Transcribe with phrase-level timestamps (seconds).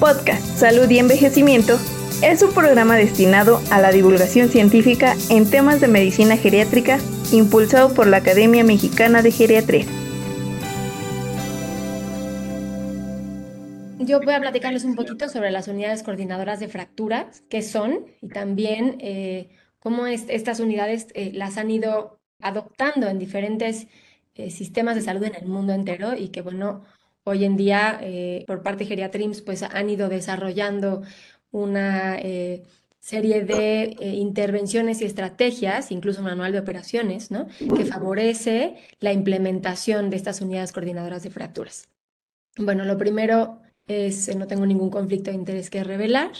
[0.00, 1.78] Podcast Salud y Envejecimiento
[2.22, 6.98] es un programa destinado a la divulgación científica en temas de medicina geriátrica
[7.32, 9.84] impulsado por la Academia Mexicana de Geriatría.
[13.98, 18.28] Yo voy a platicarles un poquito sobre las unidades coordinadoras de fracturas, qué son y
[18.28, 23.86] también eh, cómo estas unidades eh, las han ido adoptando en diferentes
[24.34, 26.84] eh, sistemas de salud en el mundo entero y que, bueno,
[27.30, 31.02] hoy en día eh, por parte de Geriatrims pues han ido desarrollando
[31.52, 32.64] una eh,
[32.98, 37.46] serie de intervenciones y estrategias, incluso un manual de operaciones, ¿no?
[37.58, 41.88] que favorece la implementación de estas unidades coordinadoras de fracturas.
[42.58, 46.32] Bueno, lo primero es, no tengo ningún conflicto de interés que revelar.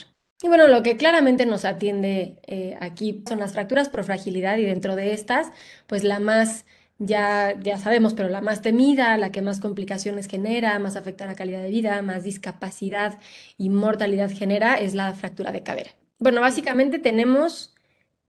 [0.43, 2.37] Y bueno, lo que claramente nos atiende
[2.81, 5.49] aquí son las fracturas por fragilidad y dentro de estas,
[5.87, 6.65] pues la más
[7.01, 11.27] ya, ya sabemos, pero la más temida, la que más complicaciones genera, más afecta a
[11.27, 13.19] la calidad de vida, más discapacidad
[13.57, 15.91] y mortalidad genera, es la fractura de cadera.
[16.19, 17.75] Bueno, básicamente tenemos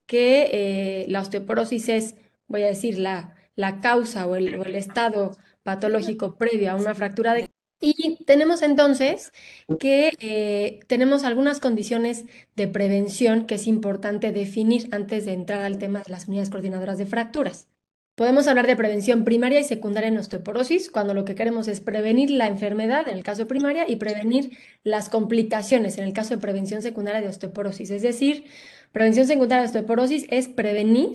[0.06, 2.16] que eh, la osteoporosis es,
[2.48, 7.50] voy a decir, la, la causa o el, estado patológico previo a una fractura de
[7.84, 9.34] y tenemos entonces
[9.80, 12.26] que eh, tenemos algunas condiciones
[12.56, 17.00] de prevención que es importante definir antes de entrar al tema de las unidades coordinadoras
[17.00, 17.71] de fracturas.
[18.16, 22.30] Podemos hablar de prevención primaria y secundaria en osteoporosis, cuando lo que queremos es prevenir
[22.30, 26.82] la enfermedad en el caso primaria y prevenir las complicaciones en el caso de prevención
[26.82, 27.90] secundaria de osteoporosis.
[27.90, 28.46] Es decir,
[28.92, 31.14] prevención secundaria de osteoporosis es prevenir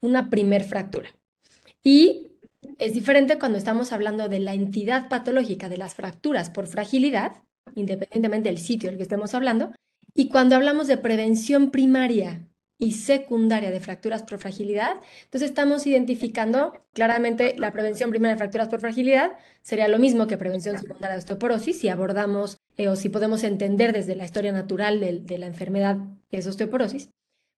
[0.00, 1.10] una primer fractura.
[1.82, 2.28] Y
[2.78, 7.32] es diferente cuando estamos hablando de la entidad patológica de las fracturas por fragilidad,
[7.74, 9.72] independientemente del sitio del que estemos hablando,
[10.14, 12.47] y cuando hablamos de prevención primaria
[12.78, 14.96] y secundaria de fracturas por fragilidad.
[15.24, 20.38] Entonces estamos identificando claramente la prevención primaria de fracturas por fragilidad sería lo mismo que
[20.38, 25.00] prevención secundaria de osteoporosis si abordamos eh, o si podemos entender desde la historia natural
[25.00, 25.98] de la enfermedad
[26.30, 27.10] que es osteoporosis.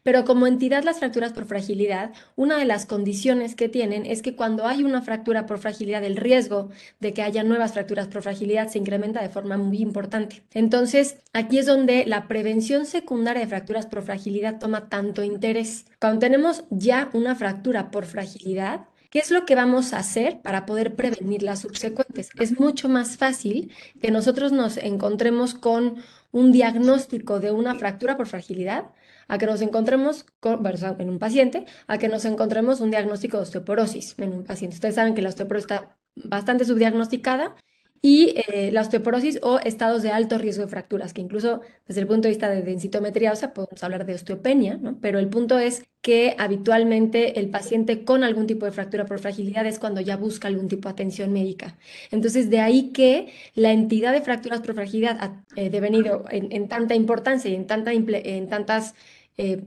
[0.03, 4.35] Pero como entidad las fracturas por fragilidad, una de las condiciones que tienen es que
[4.37, 8.69] cuando hay una fractura por fragilidad, el riesgo de que haya nuevas fracturas por fragilidad
[8.69, 10.43] se incrementa de forma muy importante.
[10.53, 15.87] Entonces, aquí es donde la prevención secundaria de fracturas por fragilidad toma tanto interés.
[16.01, 20.67] Cuando tenemos ya una fractura por fragilidad, ¿Qué es lo que vamos a hacer para
[20.67, 22.31] poder prevenir las subsecuentes?
[22.39, 25.97] Es mucho más fácil que nosotros nos encontremos con
[26.31, 28.85] un diagnóstico de una fractura por fragilidad
[29.31, 30.61] a que nos encontremos con,
[30.99, 34.75] en un paciente, a que nos encontremos un diagnóstico de osteoporosis en un paciente.
[34.75, 37.55] Ustedes saben que la osteoporosis está bastante subdiagnosticada
[38.03, 42.07] y eh, la osteoporosis o estados de alto riesgo de fracturas, que incluso desde el
[42.07, 44.99] punto de vista de densitometría sea, podemos hablar de osteopenia, ¿no?
[45.01, 49.67] pero el punto es que habitualmente el paciente con algún tipo de fractura por fragilidad
[49.67, 51.77] es cuando ya busca algún tipo de atención médica.
[52.11, 56.95] Entonces, de ahí que la entidad de fracturas por fragilidad ha eh, devenido en, tanta
[56.95, 58.95] importancia y en tantas
[59.37, 59.65] eh,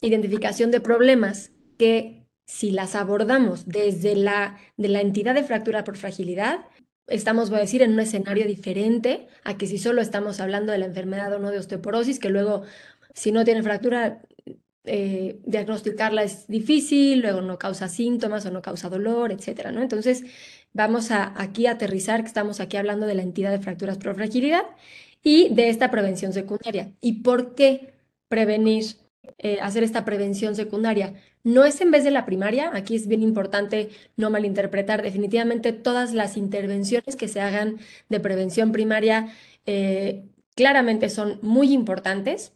[0.00, 5.96] identificación de problemas que si las abordamos desde la, de la entidad de fractura por
[5.96, 6.66] fragilidad,
[7.06, 10.78] estamos, voy a decir, en un escenario diferente a que si solo estamos hablando de
[10.78, 12.62] la enfermedad o no de osteoporosis, que luego,
[13.14, 14.22] si no tiene fractura,
[14.84, 19.80] eh, diagnosticarla es difícil, luego no causa síntomas o no causa dolor, etcétera, ¿no?
[19.80, 20.24] Entonces,
[20.72, 24.14] vamos a aquí a aterrizar que estamos aquí hablando de la entidad de fracturas por
[24.14, 24.64] fragilidad
[25.22, 26.92] y de esta prevención secundaria.
[27.00, 27.93] ¿Y por qué
[28.34, 28.84] prevenir,
[29.38, 31.14] eh, hacer esta prevención secundaria?
[31.44, 36.12] No es en vez de la primaria, aquí es bien importante no malinterpretar, definitivamente todas
[36.14, 37.78] las intervenciones que se hagan
[38.08, 39.28] de prevención primaria
[39.66, 40.24] eh,
[40.56, 42.52] claramente son muy importantes,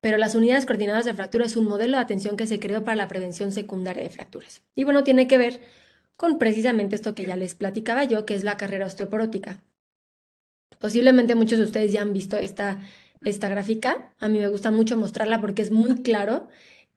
[0.00, 2.96] pero las unidades coordinadas de fractura es un modelo de atención que se creó para
[2.96, 4.62] la prevención secundaria de fracturas.
[4.74, 5.60] Y bueno, tiene que ver
[6.16, 9.62] con precisamente esto que ya les platicaba yo, que es la carrera osteoporótica.
[10.78, 12.80] Posiblemente muchos de ustedes ya han visto esta,
[13.24, 14.12] esta gráfica.
[14.18, 16.48] A mí me gusta mucho mostrarla porque es muy claro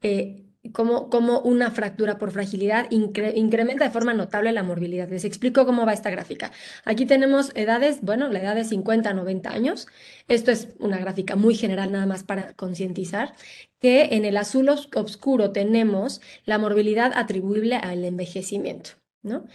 [0.02, 5.10] eh, cómo, una fractura por fragilidad incrementa de forma notable la morbilidad.
[5.10, 6.52] Les explico cómo va esta gráfica.
[6.84, 9.88] Aquí tenemos edades, bueno, la edad de 50 a 90 años.
[10.28, 13.34] Esto es una gráfica muy general nada más para concientizar
[13.80, 18.92] que en el azul oscuro tenemos la morbilidad atribuible al envejecimiento,
[19.22, 19.46] ¿no?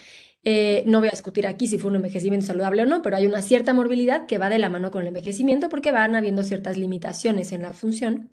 [0.42, 3.26] Eh, no voy a discutir aquí si fue un envejecimiento saludable o no, pero hay
[3.26, 6.78] una cierta morbilidad que va de la mano con el envejecimiento porque van habiendo ciertas
[6.78, 8.30] limitaciones en la función.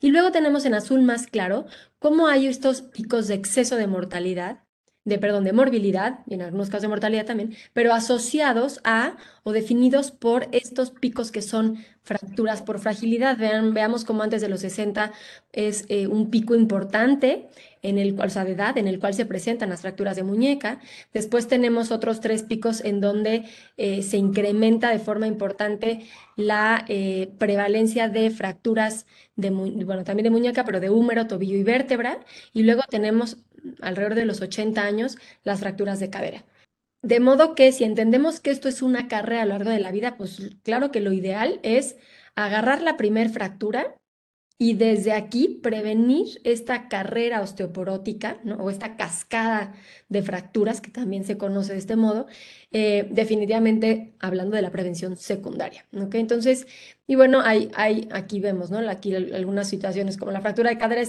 [0.00, 1.66] Y luego tenemos en azul más claro
[1.98, 4.64] cómo hay estos picos de exceso de mortalidad
[5.04, 9.52] de, perdón, de morbilidad, y en algunos casos de mortalidad también, pero asociados a o
[9.52, 13.36] definidos por estos picos que son fracturas por fragilidad.
[13.36, 15.12] Vean, veamos cómo antes de los 60
[15.52, 17.48] es eh, un pico importante
[17.82, 20.22] en el cual, o sea, de edad, en el cual se presentan las fracturas de
[20.22, 20.80] muñeca.
[21.12, 23.44] Después tenemos otros tres picos en donde
[23.76, 26.06] eh, se incrementa de forma importante
[26.36, 31.64] la eh, prevalencia de fracturas de, bueno, también de muñeca, pero de húmero, tobillo y
[31.64, 32.20] vértebra.
[32.52, 33.38] Y luego tenemos
[33.80, 36.44] alrededor de los 80 años las fracturas de cadera.
[37.02, 39.90] De modo que si entendemos que esto es una carrera a lo largo de la
[39.90, 41.96] vida, pues claro que lo ideal es
[42.36, 43.96] agarrar la primer fractura
[44.62, 49.74] y desde aquí prevenir esta carrera osteoporótica o esta cascada
[50.08, 52.28] de fracturas que también se conoce de este modo,
[52.70, 55.84] eh, definitivamente hablando de la prevención secundaria.
[56.00, 56.20] ¿okay?
[56.20, 56.68] Entonces,
[57.08, 58.78] y bueno, hay, hay, aquí vemos ¿no?
[58.88, 61.02] aquí algunas situaciones como la fractura de cadera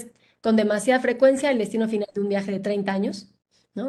[0.44, 3.30] con demasiada frecuencia el destino final de un viaje de 30 años,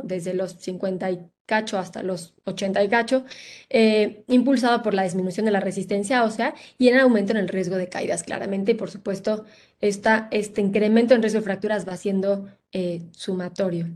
[0.04, 3.24] desde los 50 y cacho hasta los 80 y cacho,
[3.68, 7.76] eh, impulsado por la disminución de la resistencia ósea y en aumento en el riesgo
[7.76, 8.72] de caídas, claramente.
[8.72, 9.44] Y por supuesto,
[9.80, 13.86] este incremento en riesgo de fracturas va siendo eh, sumatorio.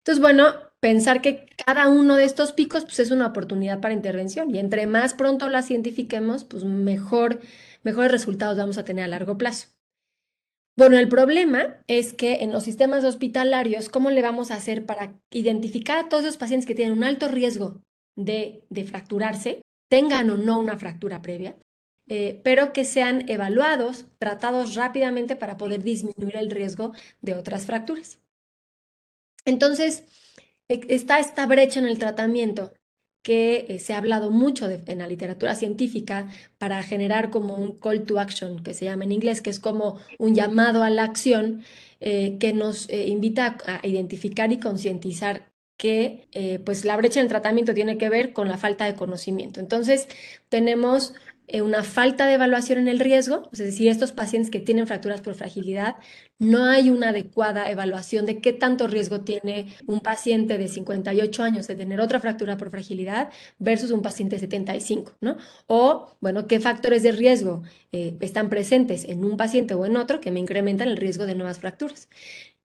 [0.00, 4.54] Entonces, bueno, pensar que cada uno de estos picos pues, es una oportunidad para intervención
[4.54, 7.40] y entre más pronto la cientifiquemos, pues mejor,
[7.82, 9.75] mejores resultados vamos a tener a largo plazo.
[10.76, 15.14] Bueno, el problema es que en los sistemas hospitalarios, ¿cómo le vamos a hacer para
[15.30, 17.80] identificar a todos los pacientes que tienen un alto riesgo
[18.14, 21.56] de, fracturarse, tengan o no una fractura previa,
[22.08, 28.18] eh, pero que sean evaluados, tratados rápidamente para poder disminuir el riesgo de otras fracturas?
[29.46, 30.04] Entonces,
[30.68, 32.74] e, está esta brecha en el tratamiento
[33.26, 36.28] que eh, se ha hablado mucho en la literatura científica
[36.58, 39.98] para generar como un call to action, que se llama en inglés, que es como
[40.20, 41.64] un llamado a la acción
[41.98, 46.28] eh, que nos eh, invita a, identificar y concientizar que
[46.64, 49.60] pues la brecha en el tratamiento tiene que ver con la falta de conocimiento.
[49.60, 50.08] Entonces,
[50.48, 51.12] tenemos
[51.62, 55.34] una falta de evaluación en el riesgo, es decir, estos pacientes que tienen fracturas por
[55.34, 55.96] fragilidad,
[56.38, 61.66] no hay una adecuada evaluación de qué tanto riesgo tiene un paciente de 58 años
[61.66, 65.36] de tener otra fractura por fragilidad versus un paciente de 75, ¿no?
[65.66, 67.62] O, bueno, qué factores de riesgo
[67.92, 71.34] eh, están presentes en un paciente o en otro que me incrementan el riesgo de
[71.34, 72.08] nuevas fracturas.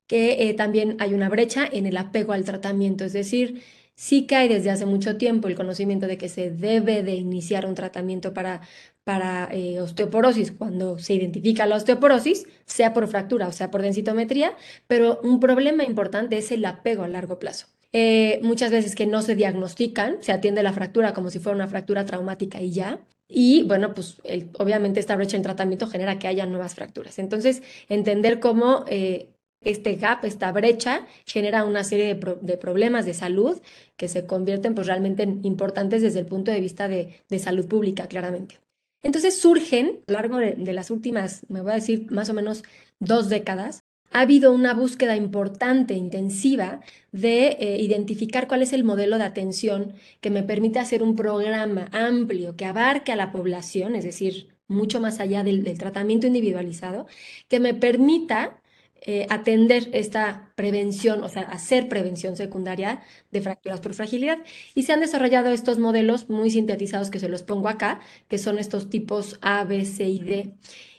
[0.07, 3.63] Que eh, también hay una brecha en el apego al tratamiento, es decir,
[4.01, 7.75] Sí hay desde hace mucho tiempo el conocimiento de que se debe de iniciar un
[7.75, 8.61] tratamiento para,
[9.03, 14.55] para eh, osteoporosis cuando se identifica la osteoporosis, sea por fractura o sea por densitometría,
[14.87, 17.67] pero un problema importante es el apego a largo plazo.
[17.93, 21.67] Eh, muchas veces que no se diagnostican, se atiende la fractura como si fuera una
[21.67, 23.01] fractura traumática y ya.
[23.27, 24.19] Y bueno, pues
[24.57, 27.19] obviamente esta brecha en tratamiento genera que haya nuevas fracturas.
[27.19, 29.29] Entonces, entender cómo eh,
[29.61, 33.61] este gap, esta brecha, genera una serie de, problemas de salud
[33.95, 38.07] que se convierten pues, realmente en importantes desde el punto de vista de, salud pública,
[38.07, 38.59] claramente.
[39.03, 42.63] Entonces surgen, a lo largo de, las últimas, me voy a decir, más o menos
[42.99, 43.79] dos décadas,
[44.11, 46.81] ha habido una búsqueda importante, intensiva,
[47.11, 51.87] de eh, identificar cuál es el modelo de atención que me permite hacer un programa
[51.93, 57.07] amplio que abarque a la población, es decir, mucho más allá del tratamiento individualizado,
[57.47, 58.60] que me permita
[59.01, 63.01] eh, atender esta prevención, o sea, hacer prevención secundaria
[63.31, 64.39] de fracturas por fragilidad.
[64.75, 68.59] Y se han desarrollado estos modelos muy sintetizados que se los pongo acá, que son
[68.59, 70.53] estos tipos A, B, C y D.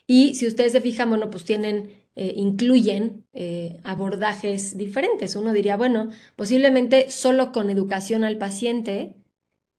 [0.06, 5.36] Y si ustedes se fijan, bueno, pues tienen, eh, incluyen eh, abordajes diferentes.
[5.36, 9.14] Uno diría, bueno, posiblemente solo con educación al paciente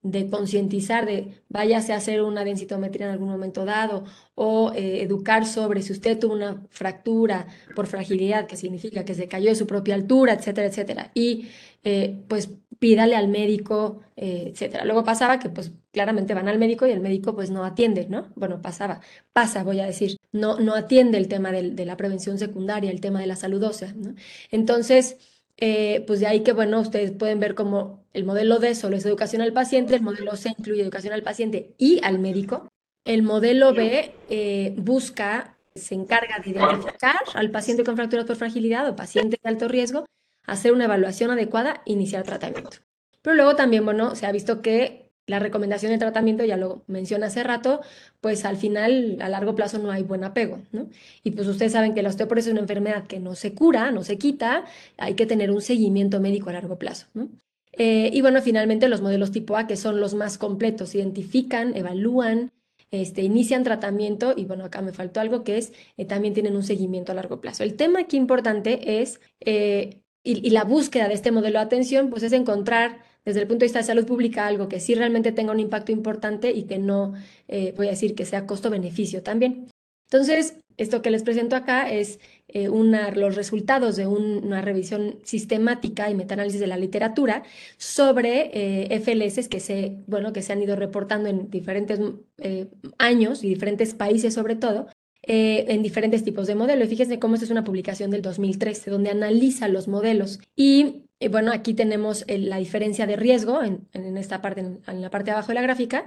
[0.03, 4.03] de concientizar, de váyase a hacer una densitometría en algún momento dado,
[4.35, 9.27] o eh, educar sobre si usted tuvo una fractura por fragilidad, que significa que se
[9.27, 11.11] cayó de su propia altura, etcétera, etcétera.
[11.13, 11.47] Y
[11.83, 14.85] eh, pues pídale al médico, eh, etcétera.
[14.85, 18.27] Luego pasaba que pues claramente van al médico y el médico pues no atiende, ¿no?
[18.35, 22.37] Bueno, pasaba, pasa, voy a decir, no, no atiende el tema de, de la prevención
[22.39, 24.15] secundaria, el tema de la salud ósea, ¿no?
[24.51, 25.17] Entonces,
[25.57, 29.05] eh, pues de ahí que, bueno, ustedes pueden ver como el modelo D solo es
[29.05, 32.67] educación al paciente, el modelo C incluye educación al paciente y al médico.
[33.05, 38.87] El modelo B eh, busca, se encarga de identificar al paciente con fractura por fragilidad
[38.87, 40.05] o paciente de alto riesgo,
[40.45, 42.77] hacer una evaluación adecuada, iniciar tratamiento.
[43.21, 47.27] Pero luego también, bueno, se ha visto que la recomendación de tratamiento, ya lo mencioné
[47.27, 47.81] hace rato,
[48.21, 50.89] pues al final a largo plazo no hay buen apego, ¿no?
[51.23, 54.03] Y pues ustedes saben que la osteoporosis es una enfermedad que no se cura, no
[54.03, 54.65] se quita,
[54.97, 57.29] hay que tener un seguimiento médico a largo plazo, ¿no?
[57.73, 62.51] Eh, y bueno, finalmente los modelos tipo A, que son los más completos, identifican, evalúan,
[62.91, 66.63] este, inician tratamiento y bueno, acá me faltó algo que es, eh, también tienen un
[66.63, 67.63] seguimiento a largo plazo.
[67.63, 72.23] El tema aquí importante es, eh, y, la búsqueda de este modelo de atención, pues
[72.23, 75.51] es encontrar desde el punto de vista de salud pública algo que sí realmente tenga
[75.51, 77.13] un impacto importante y que no,
[77.47, 79.69] eh, voy a decir, que sea costo-beneficio también.
[80.11, 86.09] Entonces, esto que les presento acá es eh, una, los resultados de una revisión sistemática
[86.09, 87.43] y metaanálisis de la literatura
[87.77, 91.99] sobre eh, FLS que se, bueno, que se han ido reportando en diferentes
[92.37, 94.87] eh, años y diferentes países sobre todo,
[95.25, 96.89] en diferentes tipos de modelos.
[96.89, 100.41] Fíjense cómo esta es una publicación del 2013, donde analiza los modelos.
[100.53, 105.31] Y bueno, aquí tenemos la diferencia de riesgo en, esta parte, en, la parte de
[105.31, 106.05] abajo de la gráfica.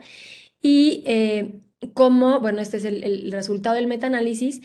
[0.63, 1.05] Y
[1.95, 4.63] cómo, bueno, este es el, resultado del metaanálisis,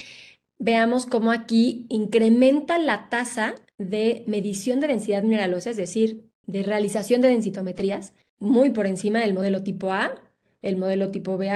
[0.60, 7.22] veamos cómo aquí incrementa la tasa de medición de densidad mineralosa, es decir, de realización
[7.22, 10.16] de densitometrías, muy por encima del modelo tipo A.
[10.62, 11.50] El modelo tipo B,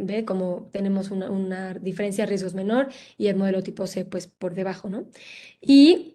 [0.00, 4.54] ve como tenemos una, diferencia de riesgos menor y el modelo tipo C, pues por
[4.54, 5.04] debajo, ¿no?
[5.60, 6.13] Y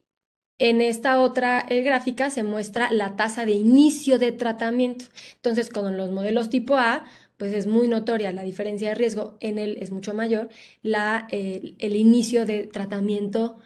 [0.59, 5.05] en esta otra eh, gráfica se muestra la tasa de inicio de tratamiento.
[5.35, 7.05] Entonces, con los modelos tipo A,
[7.37, 10.49] pues es muy notoria la diferencia de riesgo, en él es mucho mayor
[10.81, 13.59] la, el inicio de tratamiento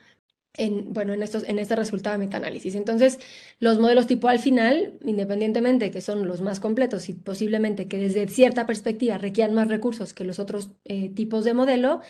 [0.55, 2.75] en, bueno, en, estos, en este resultado de metaanálisis.
[2.75, 3.19] Entonces,
[3.59, 8.27] los modelos tipo al final, independientemente que son los más completos y posiblemente que desde
[8.27, 12.01] cierta perspectiva requieran más recursos que los otros eh, tipos de modelo,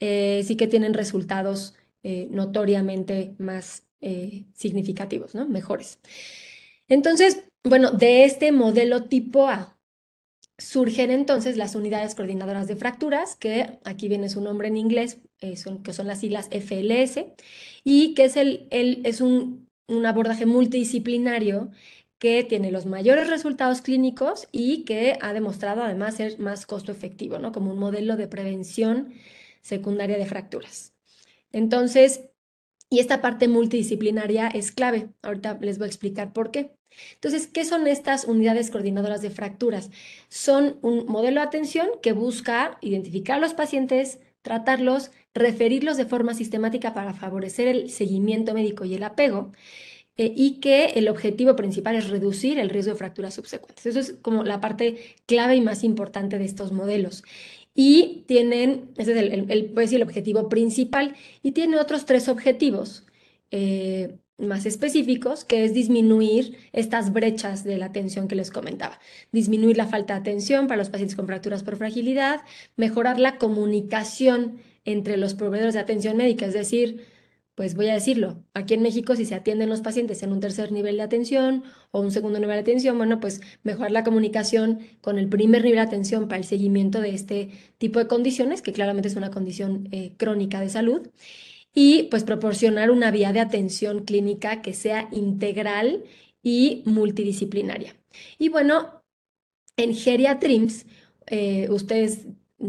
[0.00, 3.87] eh, sí que tienen resultados eh, notoriamente más
[4.54, 5.46] significativos, ¿no?
[5.48, 5.98] Mejores.
[6.88, 9.78] Entonces, bueno, de este modelo tipo A,
[10.58, 15.54] surgen entonces las unidades coordinadoras de fracturas, que aquí viene su nombre en inglés, eh,
[15.84, 17.26] que son las siglas FLS,
[17.84, 21.70] y que es, el, el es un, un, abordaje multidisciplinario
[22.18, 27.38] que tiene los mayores resultados clínicos y que ha demostrado además ser más costo efectivo,
[27.38, 27.52] ¿no?
[27.52, 29.14] como un modelo de prevención
[29.62, 30.92] secundaria de fracturas.
[31.52, 32.22] Entonces,
[32.90, 35.10] y esta parte multidisciplinaria es clave.
[35.22, 36.72] Ahorita les voy a explicar por qué.
[37.14, 39.90] Entonces, ¿qué son estas unidades coordinadoras de fracturas?
[40.28, 46.34] Son un modelo de atención que busca identificar a los pacientes, tratarlos, referirlos de forma
[46.34, 49.52] sistemática para favorecer el seguimiento médico y el apego,
[50.16, 53.86] eh, y que el objetivo principal es reducir el riesgo de fracturas subsecuentes.
[53.86, 57.22] Eso es como la parte clave y más importante de estos modelos.
[57.80, 63.06] Y tienen, ese es el, el, el objetivo principal, y tiene otros tres objetivos.
[63.52, 68.98] Eh, más específicos, que es disminuir estas brechas de la atención que les comentaba.
[69.30, 72.40] Disminuir la falta de atención para los pacientes con fracturas por fragilidad,
[72.76, 77.06] mejorar la comunicación entre los proveedores de atención médica, es decir,
[77.58, 80.70] pues voy a decirlo, aquí en México si se atienden los pacientes en un tercer
[80.70, 85.18] nivel de atención o un segundo nivel de atención, bueno, pues mejorar la comunicación con
[85.18, 89.08] el primer nivel de atención para el seguimiento de este tipo de condiciones, que claramente
[89.08, 91.08] es una condición eh, crónica de salud
[91.74, 96.04] y pues proporcionar una vía de atención clínica que sea integral
[96.44, 97.96] y multidisciplinaria.
[98.38, 99.02] Y bueno,
[99.76, 100.86] en Geriatrims,
[101.26, 102.20] eh, ustedes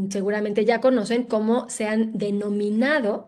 [0.09, 3.27] seguramente ya conocen cómo se han denominado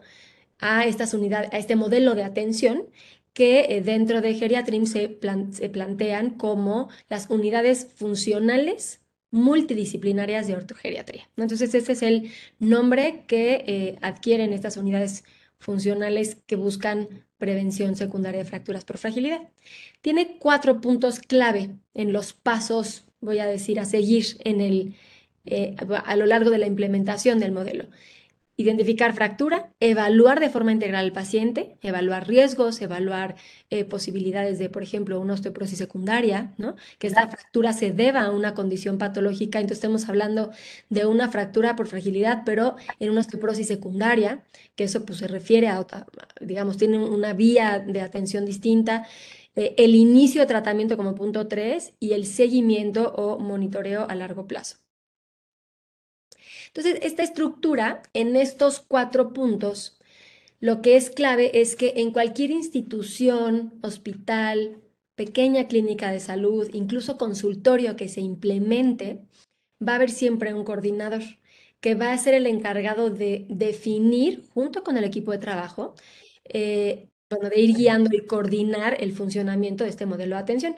[0.61, 2.85] a estas unidades, a este modelo de atención
[3.33, 5.19] que eh, dentro de Geriatrims se,
[5.51, 9.01] se plantean como las unidades funcionales
[9.31, 11.29] multidisciplinarias de ortogeriatría.
[11.37, 15.23] Entonces, este es el nombre que eh, adquieren estas unidades
[15.57, 19.49] funcionales que buscan prevención secundaria de fracturas por fragilidad.
[20.01, 24.95] Tiene cuatro puntos clave en los pasos, voy a decir, a seguir en el,
[25.45, 27.85] eh, a lo largo de la implementación del modelo
[28.61, 33.35] identificar fractura, evaluar de forma integral al paciente, evaluar riesgos, evaluar
[33.69, 36.75] eh, posibilidades de, por ejemplo, una osteoporosis secundaria, ¿no?
[36.99, 40.51] que esta fractura se deba a una condición patológica, entonces estamos hablando
[40.89, 44.43] de una fractura por fragilidad, pero en una osteoporosis secundaria,
[44.75, 45.85] que eso pues, se refiere a,
[46.39, 49.07] digamos, tiene una vía de atención distinta,
[49.55, 54.47] eh, el inicio de tratamiento como punto 3 y el seguimiento o monitoreo a largo
[54.47, 54.80] plazo.
[56.73, 59.99] Entonces, esta estructura en estos cuatro puntos,
[60.59, 64.81] lo que es clave es que en cualquier institución, hospital,
[65.15, 69.21] pequeña clínica de salud, incluso consultorio que se implemente,
[69.85, 71.23] va a haber siempre un coordinador
[71.81, 75.95] que va a ser el encargado de definir, junto con el equipo de trabajo,
[76.45, 80.75] eh, bueno, de ir guiando y coordinar el funcionamiento de este modelo de atención.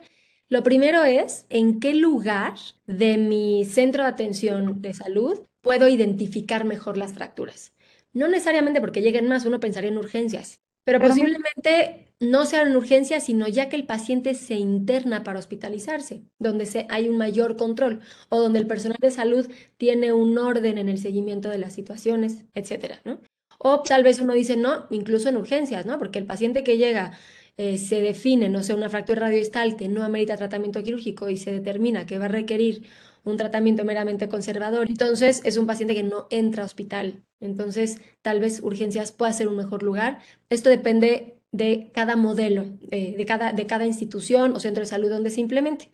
[0.48, 2.54] Lo primero es en qué lugar
[2.86, 7.72] de mi centro de atención de salud puedo identificar mejor las fracturas.
[8.12, 13.24] No necesariamente porque lleguen más, uno pensaría en urgencias, pero, posiblemente no sean en urgencias,
[13.24, 18.00] sino ya que el paciente se interna para hospitalizarse, donde se, hay un mayor control
[18.28, 22.44] o donde el personal de salud tiene un orden en el seguimiento de las situaciones,
[22.54, 23.20] etcétera, ¿no?
[23.58, 25.98] O tal vez uno dice no, incluso en urgencias, ¿no?
[25.98, 27.18] Porque el paciente que llega
[27.56, 31.52] eh, se define, no sé, una fractura radiodistal que no amerita tratamiento quirúrgico y se
[31.52, 32.86] determina que va a requerir
[33.24, 37.24] un tratamiento meramente conservador, entonces es un paciente que no entra a hospital.
[37.40, 40.20] Entonces, tal vez urgencias pueda ser un mejor lugar.
[40.50, 45.30] Esto depende de cada modelo, de, cada, de cada institución o centro de salud donde
[45.30, 45.90] se implemente.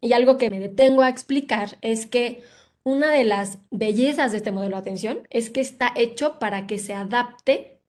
[0.00, 2.42] Y algo que me detengo a explicar es que
[2.84, 6.78] una de las bellezas de este modelo de atención es que está hecho para que
[6.78, 7.80] se adapte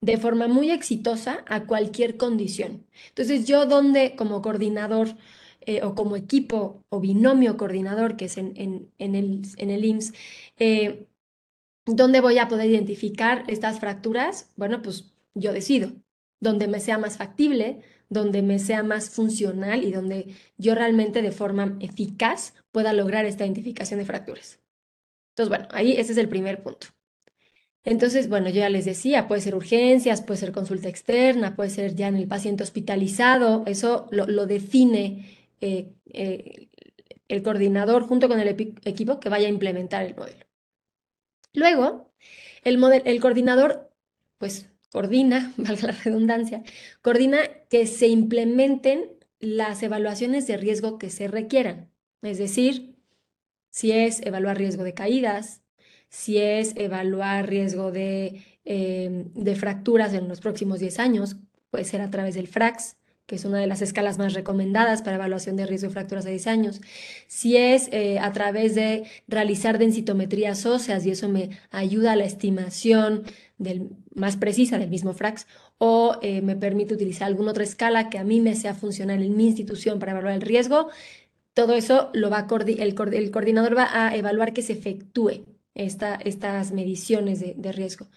[0.00, 2.86] de forma muy exitosa a cualquier condición.
[3.08, 5.08] Entonces, yo donde como coordinador
[5.66, 10.12] eh, o como equipo o binomio coordinador, que es en, el, en el IMSS,
[10.58, 11.06] eh,
[11.84, 14.50] ¿dónde voy a poder identificar estas fracturas?
[14.56, 15.92] Bueno, pues yo decido,
[16.40, 21.32] donde me sea más factible, donde me sea más funcional y donde yo realmente de
[21.32, 24.60] forma eficaz pueda lograr esta identificación de fracturas.
[25.30, 26.86] Entonces, bueno, ahí ese es el primer punto.
[27.86, 31.94] Entonces, bueno, yo ya les decía, puede ser urgencias, puede ser consulta externa, puede ser
[31.94, 36.68] ya en el paciente hospitalizado, eso lo, define eh, eh,
[37.28, 40.46] el coordinador junto con el equipo que vaya a implementar el modelo.
[41.52, 42.12] Luego,
[42.62, 43.90] el, el coordinador,
[44.38, 46.62] pues coordina, valga la redundancia,
[47.02, 51.90] coordina que se implementen las evaluaciones de riesgo que se requieran.
[52.22, 52.96] Es decir,
[53.70, 55.62] si es evaluar riesgo de caídas,
[56.08, 61.36] si es evaluar riesgo de, em, de fracturas en los próximos 10 años,
[61.70, 62.95] puede ser a través del FRAX,
[63.26, 66.30] que es una de las escalas más recomendadas para evaluación de riesgo de fracturas a
[66.30, 66.80] 10 años.
[67.26, 72.24] Si es eh, a través de realizar densitometrías óseas y eso me ayuda a la
[72.24, 73.24] estimación
[73.58, 75.46] del, más precisa del mismo FRAX,
[75.78, 79.36] o eh, me permite utilizar alguna otra escala que a mí me sea funcional en
[79.36, 80.88] mi institución para evaluar el riesgo,
[81.52, 82.46] todo eso lo va
[82.78, 88.08] el, coordinador va a evaluar que se efectúe esta, estas mediciones de riesgo.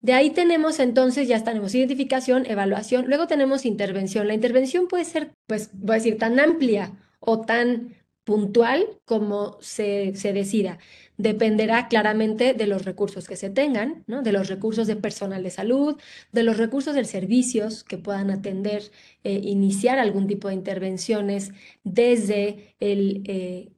[0.00, 4.28] De ahí tenemos entonces, ya tenemos identificación, evaluación, luego tenemos intervención.
[4.28, 7.96] La intervención puede ser, pues, voy a decir, tan amplia o tan
[8.28, 10.78] puntual como se, se decida.
[11.16, 14.20] Dependerá claramente de los recursos que se tengan, ¿no?
[14.22, 15.96] de los recursos de personal de salud,
[16.30, 18.82] de los recursos de servicios que puedan atender,
[19.24, 21.52] eh, iniciar algún tipo de intervenciones
[21.84, 23.70] desde el, eh,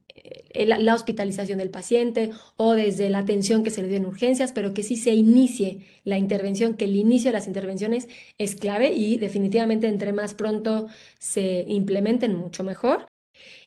[0.53, 4.73] la hospitalización del paciente o desde la atención que se le dio en urgencias, pero
[4.73, 8.07] que sí se inicie la intervención, que el inicio de las intervenciones
[8.37, 10.87] es clave y definitivamente entre más pronto
[11.19, 13.07] se implementen, mucho mejor.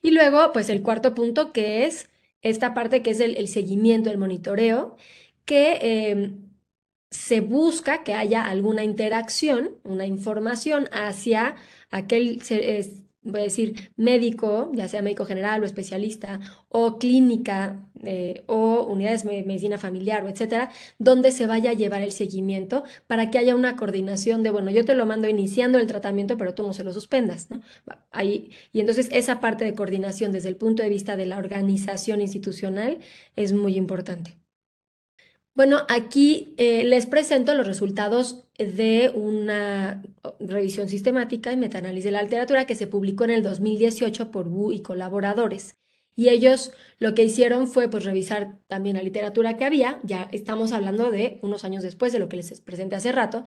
[0.03, 2.09] Y luego, pues el cuarto punto, que es
[2.43, 4.97] esta parte que es el, seguimiento, el monitoreo,
[5.45, 6.51] que em,
[7.11, 11.57] se busca que haya alguna interacción, una información hacia
[11.91, 12.43] aquel
[13.25, 19.25] voy a decir, médico, ya sea médico general o especialista, o clínica, eh, o unidades
[19.25, 23.55] de medicina familiar, o etcétera, donde se vaya a llevar el seguimiento para que haya
[23.57, 26.85] una coordinación de, bueno, yo te lo mando iniciando el tratamiento, pero tú no se
[26.85, 27.49] lo suspendas.
[28.11, 32.21] Ahí, y entonces esa parte de coordinación desde el punto de vista de la organización
[32.21, 32.99] institucional
[33.37, 34.39] es muy importante.
[35.55, 40.03] Bueno, aquí eh, les presento los resultados de una
[40.39, 44.73] revisión sistemática y metaanálisis de la literatura que se publicó en el 2018 por Wu
[44.73, 45.77] y colaboradores.
[46.17, 50.73] Y ellos lo que hicieron fue pues revisar también la literatura que había, ya estamos
[50.73, 53.47] hablando de unos años después de lo que les presenté hace rato,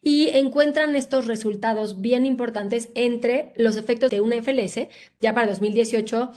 [0.00, 4.88] y encuentran estos resultados bien importantes entre los efectos de una FLS,
[5.18, 6.30] ya para 2018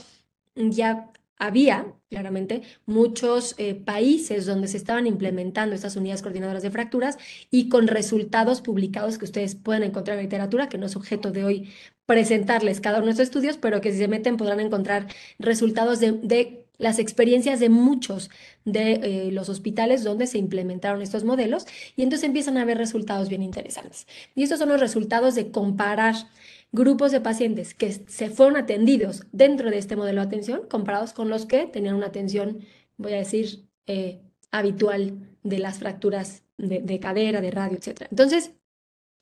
[0.55, 7.17] ya había claramente muchos eh, países donde se estaban implementando estas unidades coordinadoras de fracturas
[7.51, 11.43] y con resultados publicados que ustedes pueden encontrar en literatura, que no es objeto de
[11.43, 11.69] hoy
[12.05, 15.07] presentarles cada uno de estos estudios, pero que si se meten podrán encontrar
[15.39, 18.29] resultados de, las experiencias de muchos
[18.63, 23.29] de eh, los hospitales donde se implementaron estos modelos y entonces empiezan a ver resultados
[23.29, 24.07] bien interesantes.
[24.35, 26.15] Y estos son los resultados de comparar
[26.71, 31.29] grupos de pacientes que se fueron atendidos dentro de este modelo de atención comparados con
[31.29, 32.59] los que tenían una atención,
[32.97, 38.07] voy a decir, eh, habitual de las fracturas de, cadera, de radio, etc.
[38.09, 38.53] Entonces,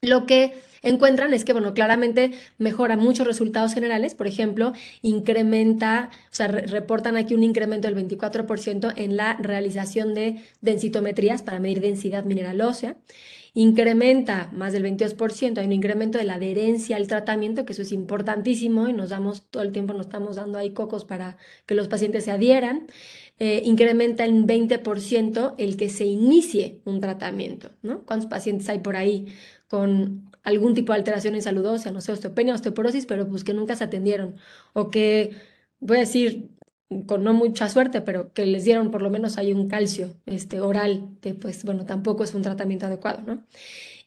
[0.01, 6.35] lo que encuentran es que, bueno, claramente mejora muchos resultados generales, por ejemplo, incrementa, o
[6.35, 12.23] sea, reportan aquí un incremento del 24% en la realización de densitometrías para medir densidad
[12.23, 12.97] mineral ósea,
[13.55, 17.93] incrementa más del 22%, hay un incremento de la adherencia al tratamiento, que eso es
[17.93, 21.87] importantísimo y nos damos todo el tiempo, nos estamos dando ahí cocos para que los
[21.87, 22.87] pacientes se adhieran.
[23.39, 28.03] Eh, incrementa en 20% el que se inicie un tratamiento, ¿no?
[28.05, 29.27] ¿Cuántos pacientes hay por ahí
[29.67, 33.53] con algún tipo de alteración en salud ósea, no sé, osteopenia, osteoporosis, pero pues que
[33.53, 34.35] nunca se atendieron
[34.73, 35.31] o que,
[35.79, 36.49] voy a decir,
[37.03, 40.61] con no mucha suerte, pero que les dieron por lo menos ahí un calcio este,
[40.61, 43.43] oral, que pues bueno, tampoco es un tratamiento adecuado, ¿no?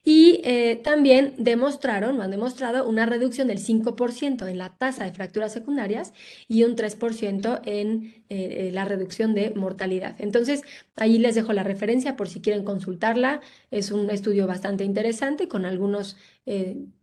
[0.04, 5.52] Y eh, también demostraron, han demostrado una reducción del 5% en la tasa de fracturas
[5.52, 6.14] secundarias
[6.48, 10.16] y un 3% en eh, eh, la reducción de mortalidad.
[10.18, 10.62] Entonces,
[10.96, 13.42] ahí les dejo la referencia por si quieren consultarla.
[13.70, 16.16] Es un estudio bastante interesante con algunas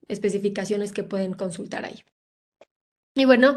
[0.08, 2.04] especificaciones que pueden consultar ahí.
[3.14, 3.56] Y bueno,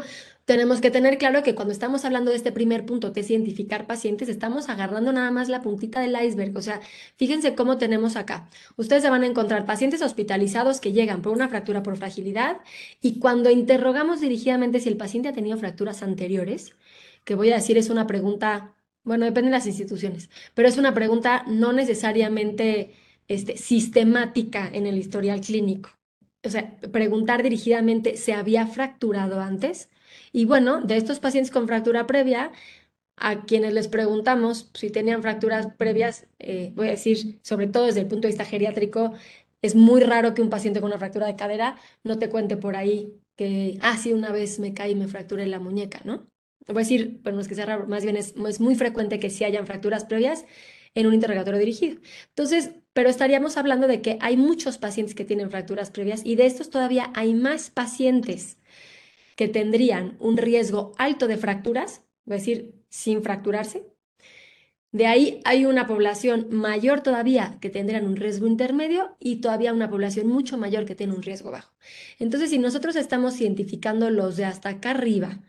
[0.49, 3.85] tenemos que tener claro que cuando estamos hablando de este primer punto, que es identificar
[3.85, 6.57] pacientes, estamos agarrando nada más la puntita del iceberg.
[6.57, 6.81] O sea,
[7.17, 8.49] fíjense cómo tenemos acá.
[8.75, 12.57] Ustedes se van a encontrar pacientes hospitalizados que llegan por una fractura por fragilidad
[12.99, 16.73] y cuando interrogamos dirigidamente si el paciente ha tenido fracturas anteriores,
[17.25, 20.95] que voy a decir es una pregunta, bueno, depende de las instituciones, pero es una
[20.95, 22.95] pregunta no necesariamente
[23.27, 25.91] este, sistemática en el historial clínico.
[26.43, 29.89] O sea, preguntar dirigidamente, ¿se había fracturado antes?
[30.31, 32.51] Y bueno, de estos pacientes con fractura previa,
[33.17, 38.01] a quienes les preguntamos si tenían fracturas previas, eh, voy a decir, sobre todo desde
[38.01, 39.13] el punto de vista geriátrico,
[39.61, 42.75] es muy raro que un paciente con una fractura de cadera no te cuente por
[42.75, 46.27] ahí que, ah, sí, una vez me caí y me fracturé la muñeca, ¿no?
[46.67, 49.19] Voy a decir, pero no es que sea raro, más bien es, es muy frecuente
[49.19, 50.45] que sí hayan fracturas previas
[50.95, 51.99] en un interrogatorio dirigido.
[52.29, 56.45] Entonces, pero estaríamos hablando de que hay muchos pacientes que tienen fracturas previas y de
[56.45, 58.58] estos todavía hay más pacientes
[59.39, 63.85] que tendrían un riesgo alto de fracturas, es decir, sin fracturarse.
[64.91, 69.89] De ahí hay una población mayor todavía que tendrían un riesgo intermedio y todavía una
[69.89, 71.73] población mucho mayor que tiene un riesgo bajo.
[72.19, 75.39] Entonces, si nosotros estamos identificando los de hasta acá arriba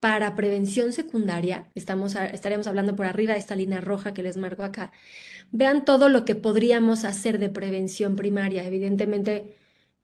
[0.00, 4.64] para prevención secundaria, estamos, estaríamos hablando por arriba de esta línea roja que les marco
[4.64, 4.90] acá,
[5.52, 8.64] vean todo lo que podríamos hacer de prevención primaria.
[8.66, 9.54] Evidentemente,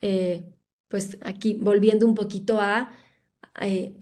[0.02, 0.44] eh,
[0.86, 2.92] pues aquí volviendo un poquito a
[3.60, 3.94] eh,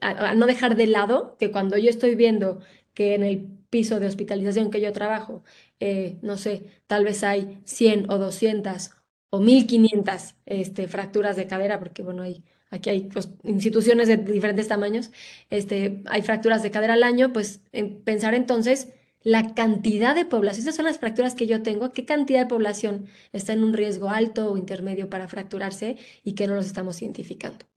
[0.00, 2.60] a, no dejar de lado que cuando yo estoy viendo
[2.94, 5.44] que en el piso de hospitalización que yo trabajo,
[5.80, 8.90] eh, no sé, tal vez hay 100 o 200
[9.30, 14.68] o 1500 este, fracturas de cadera, porque bueno, hay, aquí hay pues, instituciones de diferentes
[14.68, 15.10] tamaños,
[15.50, 17.62] este, hay fracturas de cadera al año, pues
[18.04, 18.88] pensar entonces
[19.22, 23.06] la cantidad de población, esas son las fracturas que yo tengo, qué cantidad de población
[23.32, 27.69] está en un riesgo alto o intermedio para fracturarse y que no los estamos identificando.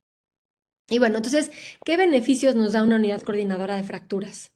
[0.89, 1.51] Y bueno, entonces,
[1.85, 4.51] ¿qué beneficios nos da una unidad coordinadora de fracturas?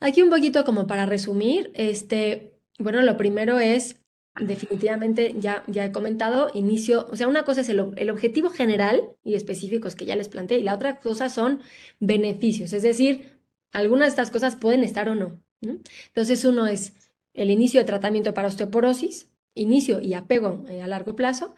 [0.00, 3.96] Aquí un poquito como para resumir, este, bueno, lo primero es,
[4.40, 9.34] definitivamente, ya, ya he comentado, inicio, o sea, una cosa es el, objetivo general y
[9.34, 11.62] específicos que ya les planteé, y la otra cosa son
[11.98, 13.40] beneficios, es decir,
[13.72, 15.40] algunas de estas cosas pueden estar o no.
[15.60, 16.92] Entonces, uno es
[17.34, 21.54] el inicio de tratamiento para osteoporosis, inicio y apego eh, a largo plazo,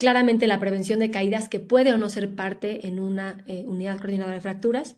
[0.00, 3.98] claramente la prevención de caídas que puede o no ser parte en una eh, unidad
[3.98, 4.96] coordinadora de fracturas,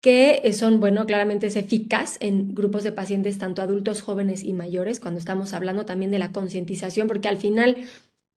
[0.00, 4.52] que eh, son, bueno, claramente es eficaz en grupos de pacientes, tanto adultos, jóvenes y
[4.52, 7.76] mayores, cuando estamos hablando también de la concientización, porque al final,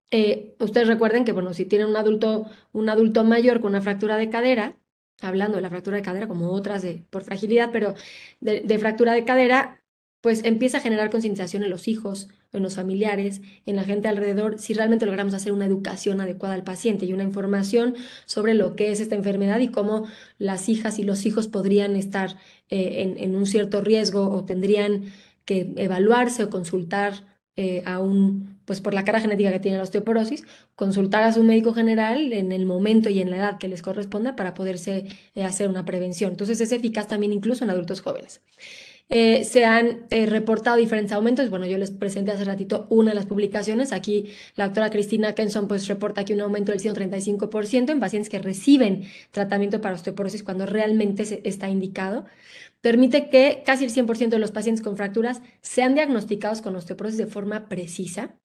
[0.10, 4.18] eh, ustedes recuerden que, bueno, si tienen un adulto, un adulto mayor con una fractura
[4.18, 4.78] de cadera,
[5.22, 7.94] hablando de la fractura de cadera como otras de, por fragilidad, pero
[8.40, 9.84] de fractura de cadera,
[10.22, 14.60] pues empieza a generar concientización en los hijos, en los familiares, en la gente alrededor,
[14.60, 18.92] si realmente logramos hacer una educación adecuada al paciente y una información sobre lo que
[18.92, 20.08] es esta enfermedad y cómo
[20.38, 22.38] las hijas y los hijos podrían estar
[22.70, 25.06] eh, en, un cierto riesgo o tendrían
[25.46, 29.84] que evaluarse o consultar eh, a un, pues por la cara genética que tiene la
[29.84, 30.44] osteoporosis,
[30.76, 34.36] consultar a su médico general en el momento y en la edad que les corresponda
[34.36, 36.32] para poderse eh, hacer una prevención.
[36.32, 38.42] Entonces es eficaz también incluso en adultos jóvenes.
[39.10, 41.50] Eh, se han eh, reportado diferentes aumentos.
[41.50, 43.94] Bueno, yo les presenté hace ratito una de las publicaciones.
[43.94, 48.40] Aquí la doctora Cristina Kenson pues reporta aquí un aumento del 135% en pacientes que
[48.40, 52.26] reciben tratamiento para osteoporosis cuando realmente se está indicado.
[52.82, 57.28] Permite que casi el 100% de los pacientes con fracturas sean diagnosticados con osteoporosis de
[57.28, 58.36] forma precisa.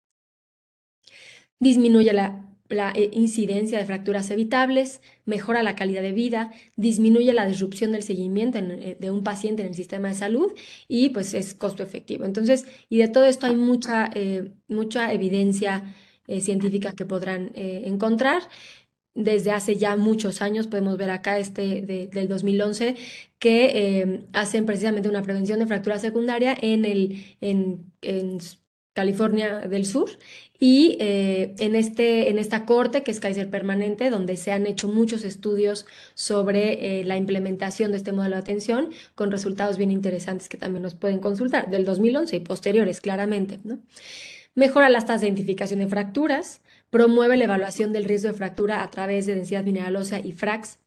[1.59, 7.47] Disminuye la la eh, incidencia de fracturas evitables, mejora la calidad de vida, disminuye la
[7.47, 10.53] disrupción del seguimiento eh, de un paciente en el sistema de salud
[10.89, 12.25] y pues es costo efectivo.
[12.25, 15.95] Entonces, y de todo esto hay mucha, eh, mucha evidencia
[16.41, 18.43] científica que podrán encontrar.
[19.15, 22.97] Desde hace ya muchos años, podemos ver acá este del 2011,
[23.39, 27.93] que hacen precisamente una prevención de fractura secundaria en, el, en
[28.93, 30.11] California del Sur
[30.59, 34.87] y eh, en, este, en esta corte, que es Kaiser Permanente, donde se han hecho
[34.87, 40.49] muchos estudios sobre eh, la implementación de este modelo de atención, con resultados bien interesantes
[40.49, 43.59] que también nos pueden consultar, del 2011 y posteriores, claramente.
[43.65, 43.81] ¿no?
[44.55, 48.91] Mejora las tasas de identificación de fracturas, promueve la evaluación del riesgo de fractura a
[48.91, 50.79] través de densidad mineral ósea y FRAX,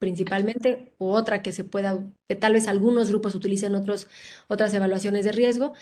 [0.00, 4.08] principalmente, u otra que se pueda, que tal vez algunos grupos utilicen otros,
[4.48, 5.74] otras evaluaciones de riesgo,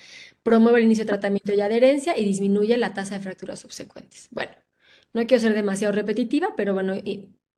[0.43, 4.29] promueve el inicio de tratamiento y adherencia y disminuye la tasa de fracturas subsecuentes.
[4.33, 4.53] Bueno,
[5.15, 6.95] no quiero ser demasiado repetitiva, pero bueno,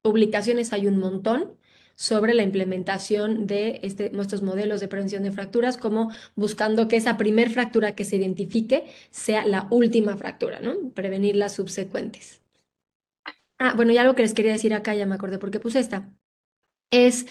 [0.03, 1.57] publicaciones hay un montón
[1.96, 7.16] sobre la implementación de este, nuestros modelos de prevención de fracturas, como buscando que esa
[7.16, 10.90] primer fractura que se identifique sea la última fractura, ¿no?
[10.92, 12.42] Prevenir las subsecuentes.
[13.59, 16.11] Ah, bueno, y algo que les quería decir acá, ya me acordé porque puse esta,
[16.90, 17.26] es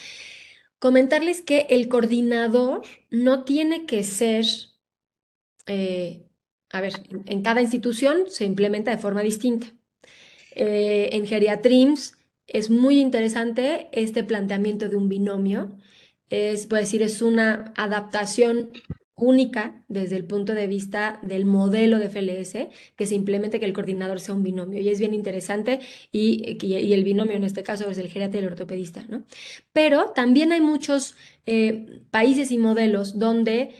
[0.79, 4.45] comentarles que el coordinador no tiene que ser,
[5.67, 6.25] eh,
[6.71, 6.93] a ver,
[7.25, 9.67] en cada institución se implementa de forma distinta.
[10.51, 12.17] Eh, en Geriatrims
[12.47, 15.77] es muy interesante este planteamiento de un binomio.
[16.29, 18.71] Es, puedo decir, es una adaptación
[19.19, 23.73] única desde el punto de vista del modelo de FLS, que se implemente que el
[23.73, 24.81] coordinador sea un binomio.
[24.81, 25.79] Y es bien interesante,
[26.11, 29.23] y, y el binomio en este caso es el geriatra y el ortopedista, ¿no?
[29.73, 33.71] Pero también hay muchos eh, países y modelos donde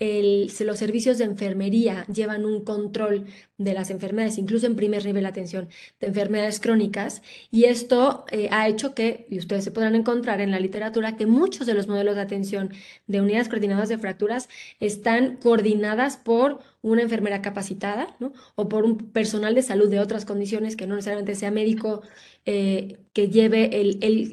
[0.00, 5.28] los servicios de enfermería llevan un control de las enfermedades, incluso en primer nivel de
[5.28, 5.68] atención
[6.00, 10.50] de enfermedades crónicas, y esto eh, ha hecho que, y ustedes se podrán encontrar en
[10.52, 12.72] la literatura, que muchos de los modelos de atención
[13.06, 14.48] de unidades coordinadas de fracturas
[14.80, 18.16] están coordinadas por una enfermera capacitada,
[18.54, 22.02] o por un personal de salud de otras condiciones que no necesariamente sea médico,
[22.46, 23.68] eh, que lleve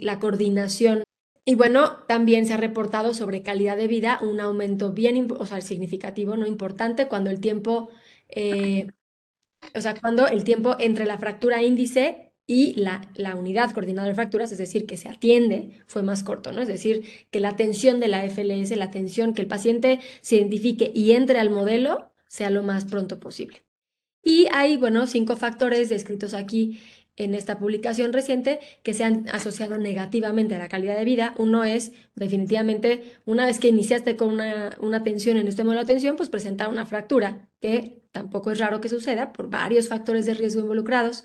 [0.02, 1.04] la coordinación
[1.46, 5.62] y bueno, también se ha reportado sobre calidad de vida un aumento bien, o sea,
[5.62, 7.90] significativo, no importante, cuando el tiempo,
[8.30, 8.88] eh,
[9.76, 14.16] o sea, cuando el tiempo entre la fractura índice y la, la unidad coordinadora de
[14.16, 16.62] fracturas, es decir, que se atiende, fue más corto, ¿no?
[16.62, 20.92] Es decir, que la atención de la FLS, la atención que el paciente se identifique
[20.96, 23.64] y entre al modelo, sea lo más pronto posible.
[24.24, 26.82] Y hay, bueno, cinco factores descritos aquí
[27.18, 31.34] en esta publicación reciente que se han asociado negativamente a la calidad de vida.
[31.38, 35.92] Uno es, definitivamente, una vez que iniciaste con una, una tensión en este modelo de
[35.92, 40.34] atención, pues presentar una fractura, que tampoco es raro que suceda por varios factores de
[40.34, 41.24] riesgo involucrados.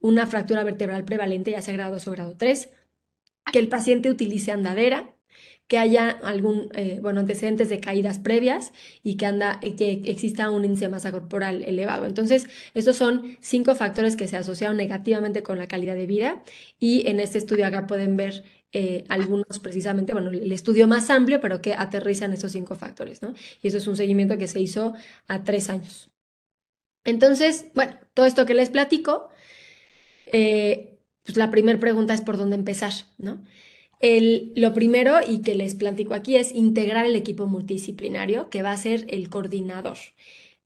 [0.00, 2.70] Una fractura vertebral prevalente, ya sea grado 2 o grado 3,
[3.52, 5.14] que el paciente utilice andadera,
[5.68, 10.64] que haya algún, eh, bueno, antecedentes de caídas previas y que, anda, que exista un
[10.64, 12.06] índice de masa corporal elevado.
[12.06, 16.42] Entonces, estos son cinco factores que se asociaron negativamente con la calidad de vida
[16.80, 21.40] y en este estudio acá pueden ver eh, algunos precisamente, bueno, el estudio más amplio,
[21.40, 23.34] pero que aterrizan estos cinco factores, ¿no?
[23.62, 24.94] Y eso es un seguimiento que se hizo
[25.26, 26.10] a tres años.
[27.04, 29.30] Entonces, bueno, todo esto que les platico,
[30.26, 33.44] eh, pues la primera pregunta es por dónde empezar, ¿no?
[34.00, 38.76] Lo primero y que les platico aquí es integrar el equipo multidisciplinario que va a
[38.76, 39.98] ser el coordinador.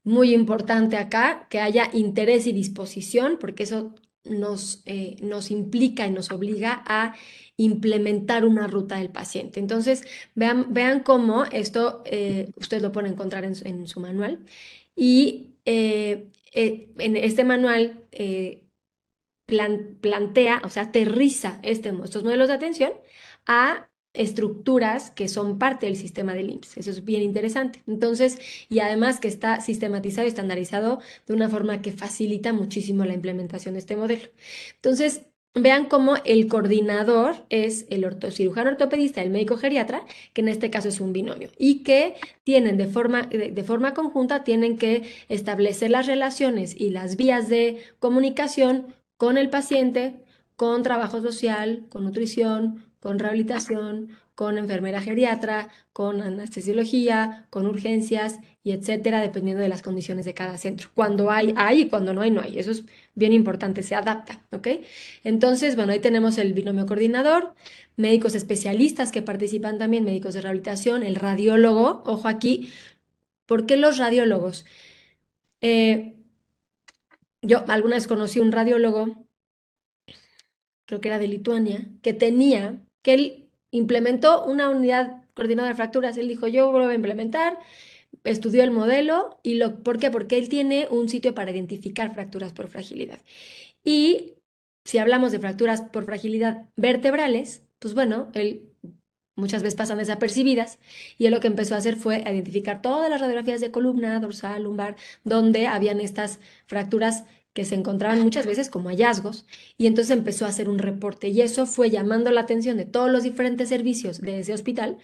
[0.03, 6.11] Muy importante acá que haya interés y disposición porque eso nos, eh, nos implica y
[6.11, 7.15] nos obliga a
[7.57, 9.59] implementar una ruta del paciente.
[9.59, 10.03] Entonces,
[10.35, 14.39] vean, vean cómo esto eh, ustedes lo pueden encontrar en, su manual.
[14.95, 18.05] Y eh, en este manual
[20.01, 22.93] plantea, o sea, aterriza este, estos modelos de atención
[23.45, 26.77] a estructuras que son parte del sistema del IMSS.
[26.77, 27.81] Eso es bien interesante.
[27.87, 33.13] Entonces, y además que está sistematizado y estandarizado de una forma que facilita muchísimo la
[33.13, 34.29] implementación de este modelo.
[34.75, 35.23] Entonces,
[35.55, 40.03] vean cómo el coordinador es el cirujano ortopedista, el médico geriatra,
[40.33, 44.43] que en este caso es un binomio, y que tienen de forma, de forma conjunta,
[44.43, 50.15] tienen que establecer las relaciones y las vías de comunicación con el paciente,
[50.55, 58.71] con trabajo social, con nutrición, con rehabilitación, con enfermera geriatra, con anestesiología, con urgencias y
[58.71, 60.87] etcétera, dependiendo de las condiciones de cada centro.
[60.95, 62.57] Cuando hay, hay y cuando no hay, no hay.
[62.57, 64.69] Eso es bien importante, se adapta, ¿ok?
[65.25, 67.55] Entonces, bueno, ahí tenemos el binomio coordinador,
[67.97, 72.71] médicos especialistas que participan también, médicos de rehabilitación, el radiólogo, ojo aquí,
[73.45, 74.65] ¿por qué los radiólogos?
[75.59, 76.15] Eh,
[77.41, 79.27] yo alguna vez conocí un radiólogo,
[80.85, 86.17] creo que era de Lituania, que tenía que él implementó una unidad coordinada de fracturas.
[86.17, 87.59] Él dijo, yo voy a implementar,
[88.23, 90.09] estudió el modelo y lo, ¿por qué?
[90.09, 93.19] Porque él tiene un sitio para identificar fracturas por fragilidad.
[93.83, 94.33] Y
[94.85, 98.69] si hablamos de fracturas por fragilidad vertebrales, pues bueno, él
[99.35, 100.79] muchas veces pasan desapercibidas
[101.17, 104.63] y él lo que empezó a hacer fue identificar todas las radiografías de columna, dorsal,
[104.63, 109.45] lumbar, donde habían estas fracturas que se encontraban muchas veces como hallazgos,
[109.77, 113.11] y entonces empezó a hacer un reporte, y eso fue llamando la atención de todos
[113.11, 114.97] los diferentes servicios de ese hospital,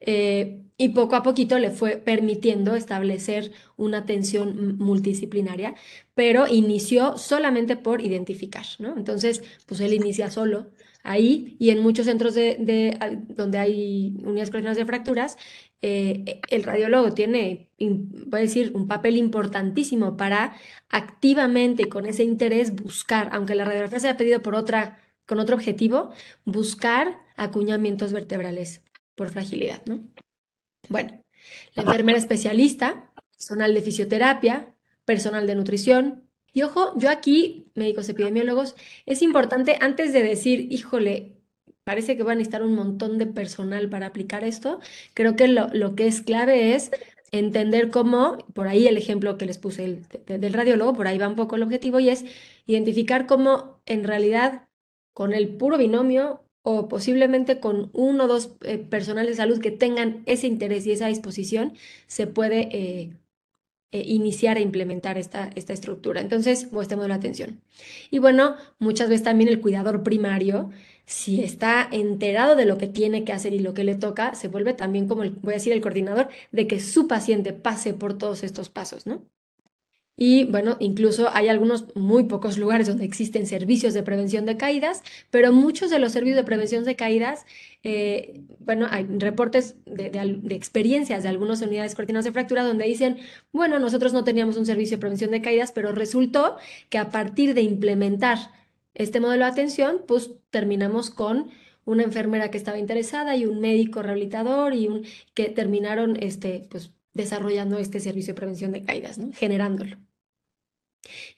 [0.00, 5.74] eh, y poco a poquito le fue permitiendo establecer una atención multidisciplinaria,
[6.14, 8.96] pero inició solamente por identificar, ¿no?
[8.96, 10.70] Entonces, pues él inicia solo
[11.06, 15.38] ahí y en muchos centros de, donde hay unidades coordinadas de fracturas,
[15.82, 20.56] eh, el radiólogo tiene, voy a decir, un papel importantísimo para
[20.88, 25.38] activamente y con ese interés buscar, aunque la radiografía se haya pedido por otra, con
[25.38, 26.10] otro objetivo,
[26.44, 28.82] buscar acuñamientos vertebrales
[29.14, 30.00] por fragilidad, ¿no?
[30.88, 31.22] Bueno,
[31.74, 36.28] la enfermera especialista, personal de fisioterapia, personal de nutrición.
[36.52, 41.35] Y ojo, yo aquí, médicos epidemiólogos, es importante antes de decir, híjole,
[41.86, 44.80] parece que van a necesitar un montón de personal para aplicar esto,
[45.14, 46.90] creo que lo, que es clave es
[47.30, 51.28] entender cómo, por ahí el ejemplo que les puse el, del radiólogo, por ahí va
[51.28, 52.24] un poco el objetivo, y es
[52.66, 54.68] identificar cómo en realidad
[55.14, 59.70] con el puro binomio o posiblemente con uno o dos eh, personal de salud que
[59.70, 61.74] tengan ese interés y esa disposición,
[62.08, 63.12] se puede eh,
[63.92, 66.20] eh, iniciar e implementar esta, esta estructura.
[66.20, 67.62] Entonces, este modelo de atención.
[68.10, 70.70] Y bueno, muchas veces también el cuidador primario,
[71.06, 74.48] si está enterado de lo que tiene que hacer y lo que le toca, se
[74.48, 78.18] vuelve también como, el, voy a decir, el coordinador de que su paciente pase por
[78.18, 79.22] todos estos pasos, ¿no?
[80.18, 85.02] Y bueno, incluso hay algunos muy pocos lugares donde existen servicios de prevención de caídas,
[85.30, 87.44] pero muchos de los servicios de prevención de caídas,
[87.88, 90.06] eh, bueno, hay reportes de,
[90.50, 93.18] experiencias de algunas unidades coordinadas de fractura donde dicen,
[93.52, 96.56] bueno, nosotros no teníamos un servicio de prevención de caídas, pero resultó
[96.88, 98.38] que a partir de implementar
[98.94, 101.52] este modelo de atención, pues terminamos con
[101.84, 106.90] una enfermera que estaba interesada y un médico rehabilitador y un que terminaron este, pues,
[107.14, 109.32] desarrollando este servicio de prevención de caídas, ¿no?
[109.32, 109.96] generándolo.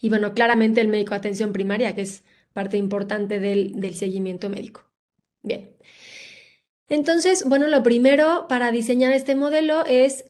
[0.00, 4.48] Y bueno, claramente el médico de atención primaria, que es parte importante del, del seguimiento
[4.48, 4.86] médico.
[5.42, 5.76] Bien.
[6.88, 10.24] Entonces, bueno, lo primero para diseñar este modelo es,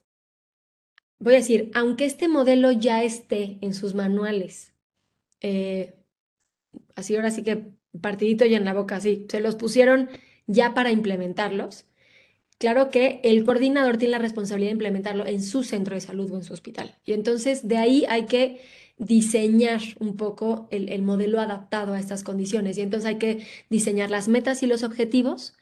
[1.18, 4.72] voy a decir, aunque este modelo ya esté en sus manuales,
[5.40, 5.94] eh,
[6.96, 10.10] así ahora sí que partidito y en la boca, así, se los pusieron
[10.46, 11.86] ya para implementarlos.
[12.58, 16.36] Claro que el coordinador tiene la responsabilidad de implementarlo en su centro de salud o
[16.36, 16.96] en su hospital.
[17.04, 18.60] Y entonces de ahí hay que
[18.98, 22.76] diseñar un poco el, modelo adaptado a estas condiciones.
[22.76, 25.54] Y entonces hay que diseñar las metas y los objetivos.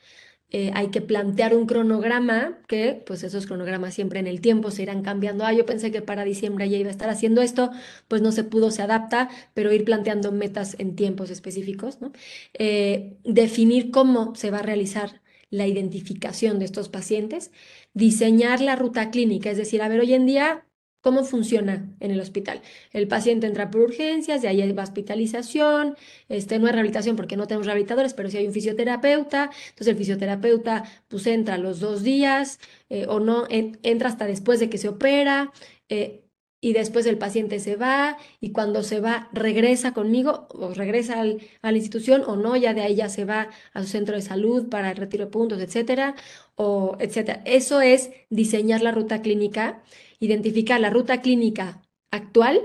[0.50, 4.82] Eh, hay que plantear un cronograma que, pues esos cronogramas siempre en el tiempo se
[4.82, 5.44] irán cambiando.
[5.44, 7.70] Ah, yo pensé que para diciembre ya iba a estar haciendo esto,
[8.08, 12.00] pues no se pudo, se adapta, pero ir planteando metas en tiempos específicos.
[12.00, 12.12] ¿no?
[12.54, 17.50] Eh, definir cómo se va a realizar la identificación de estos pacientes,
[17.94, 20.66] diseñar la ruta clínica, es decir, a ver, hoy en día,
[21.00, 22.62] ¿cómo funciona en el hospital?
[22.92, 25.96] El paciente entra por urgencias, de ahí va hospitalización,
[26.28, 29.96] este, no hay rehabilitación porque no tenemos rehabilitadores, pero sí hay un fisioterapeuta, entonces el
[29.96, 34.88] fisioterapeuta pues entra los dos días eh, o no, entra hasta después de que se
[34.88, 35.52] opera.
[35.88, 36.25] Eh,
[36.66, 41.22] y después el paciente se va y cuando se va regresa conmigo o regresa
[41.62, 44.22] a la institución o no, ya de ahí ya se va a su centro de
[44.22, 46.16] salud para el retiro de puntos, etcétera,
[46.56, 47.40] o etcétera.
[47.44, 49.84] Eso es diseñar la ruta clínica,
[50.18, 52.60] identificar la ruta clínica actual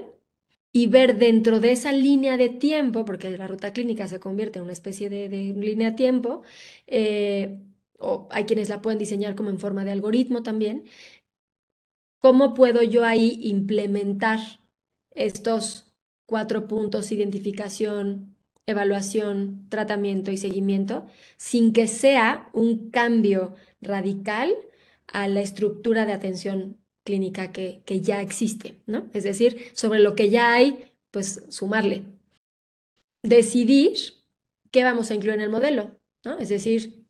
[0.72, 4.64] y ver dentro de esa línea de tiempo, porque la ruta clínica se convierte en
[4.64, 6.42] una especie de, línea de tiempo,
[6.88, 7.60] eh,
[8.00, 10.86] o hay quienes la pueden diseñar como en forma de algoritmo también,
[12.22, 14.40] ¿Cómo puedo yo ahí implementar
[15.10, 15.92] estos
[16.28, 21.08] cuatro puntos, identificación, evaluación, tratamiento y seguimiento,
[21.38, 24.56] sin que sea un cambio radical
[25.08, 29.10] a la estructura de atención clínica que, que ya existe, ¿no?
[29.14, 32.04] Es decir, sobre lo que ya hay, pues sumarle.
[33.24, 33.98] Decidir
[34.70, 36.38] qué vamos a incluir en el modelo, ¿no?
[36.38, 37.01] Es decir,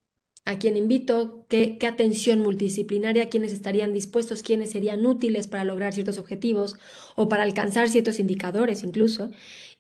[0.45, 6.17] a quién invito, qué, atención multidisciplinaria, quiénes estarían dispuestos, quiénes serían útiles para lograr ciertos
[6.17, 6.75] objetivos
[7.15, 9.29] o para alcanzar ciertos indicadores incluso.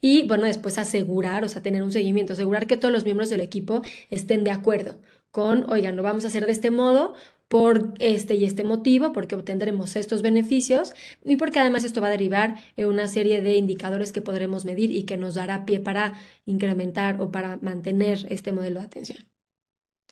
[0.01, 3.41] Y bueno, después asegurar, o sea, tener un seguimiento, asegurar que todos los miembros del
[3.41, 4.99] equipo estén de acuerdo
[5.31, 7.13] con, oigan, lo vamos a hacer de este modo
[7.47, 10.93] por este y este motivo, porque obtendremos estos beneficios
[11.25, 14.91] y porque además esto va a derivar en una serie de indicadores que podremos medir
[14.91, 16.13] y que nos dará pie para
[16.45, 19.30] incrementar o para mantener este modelo de atención.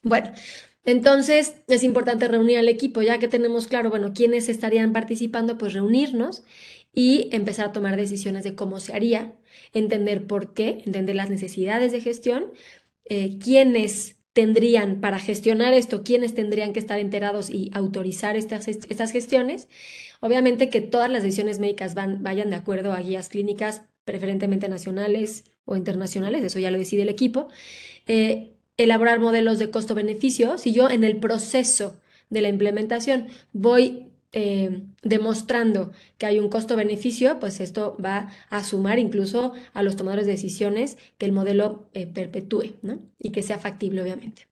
[0.01, 0.31] Bueno,
[0.85, 5.73] entonces es importante reunir al equipo, ya que tenemos claro, bueno, quiénes estarían participando, pues
[5.73, 6.43] reunirnos
[6.93, 9.33] y empezar a tomar decisiones de cómo se haría,
[9.73, 12.51] entender por qué, entender las necesidades de gestión,
[13.05, 19.11] eh, quiénes tendrían para gestionar esto, quiénes tendrían que estar enterados y autorizar estas, estas
[19.11, 19.67] gestiones.
[20.21, 25.43] Obviamente que todas las decisiones médicas van, vayan de acuerdo a guías clínicas, preferentemente nacionales
[25.65, 27.49] o internacionales, eso ya lo decide el equipo.
[28.07, 31.97] Eh, elaborar modelos de costo-beneficio, si yo en el proceso
[32.29, 38.97] de la implementación voy eh, demostrando que hay un costo-beneficio, pues esto va a sumar
[38.97, 42.99] incluso a los tomadores de decisiones que el modelo eh, perpetúe, ¿no?
[43.19, 44.47] Y que sea factible, obviamente.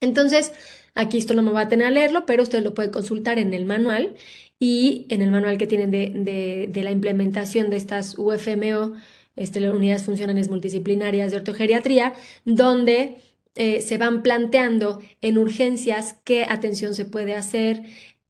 [0.00, 0.52] Entonces,
[0.94, 3.54] aquí esto no me va a tener a leerlo, pero usted lo puede consultar en
[3.54, 4.16] el manual
[4.58, 8.94] y en el manual que tienen de, de, la implementación de estas UFMO,
[9.36, 13.18] este, las unidades funcionales multidisciplinarias de ortogeriatría, donde
[13.56, 17.82] eh, se van planteando en urgencias qué atención se puede hacer,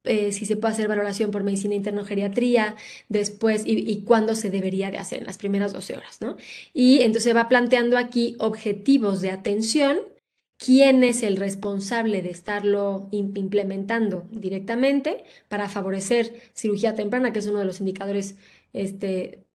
[0.05, 2.77] eh, si se puede hacer valoración por medicina interno-geriatría,
[3.09, 6.37] después, y, cuándo se debería de hacer en las primeras 12 horas, ¿no?
[6.72, 9.99] Y entonces va planteando aquí objetivos de atención,
[10.59, 17.59] quién es el responsable de estarlo implementando directamente para favorecer cirugía temprana, que es uno
[17.59, 18.37] de los indicadores
[18.72, 19.45] este,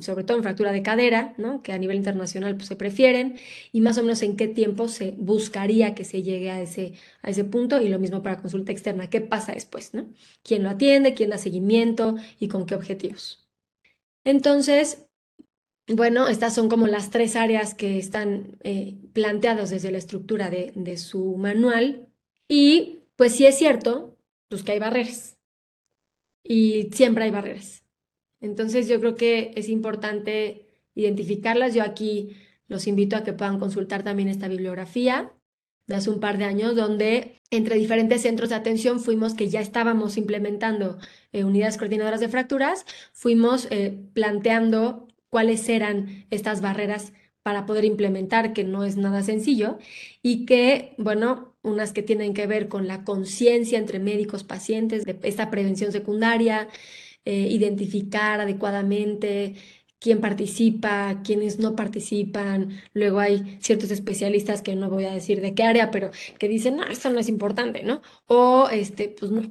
[0.00, 1.62] sobre todo en fractura de cadera, ¿no?
[1.62, 3.38] que a nivel internacional pues, se prefieren,
[3.72, 6.92] y más o menos en qué tiempo se buscaría que se llegue a ese,
[7.22, 10.08] a ese punto, y lo mismo para consulta externa, qué pasa después, ¿no?
[10.42, 13.48] quién lo atiende, quién da seguimiento y con qué objetivos.
[14.24, 15.06] Entonces,
[15.88, 20.72] bueno, estas son como las tres áreas que están eh, planteadas desde la estructura de,
[20.76, 22.06] de su manual,
[22.48, 24.16] y pues sí es cierto,
[24.48, 25.36] pues que hay barreras,
[26.44, 27.84] y siempre hay barreras.
[28.40, 31.74] Entonces yo creo que es importante identificarlas.
[31.74, 32.36] Yo aquí
[32.68, 35.32] los invito a que puedan consultar también esta bibliografía
[35.86, 39.60] de hace un par de años, donde entre diferentes centros de atención fuimos que ya
[39.60, 40.98] estábamos implementando
[41.32, 47.12] eh, unidades coordinadoras de fracturas, fuimos eh, planteando cuáles eran estas barreras
[47.42, 49.78] para poder implementar, que no es nada sencillo,
[50.22, 55.18] y que, bueno, unas que tienen que ver con la conciencia entre médicos, pacientes, de
[55.22, 56.68] esta prevención secundaria,
[57.24, 59.54] eh, identificar adecuadamente
[60.00, 62.80] quién participa, quiénes no participan.
[62.94, 66.76] Luego hay ciertos especialistas que no voy a decir de qué área, pero que dicen,
[66.76, 68.02] no, esto no es importante, ¿no?
[68.26, 69.42] O, este, pues no,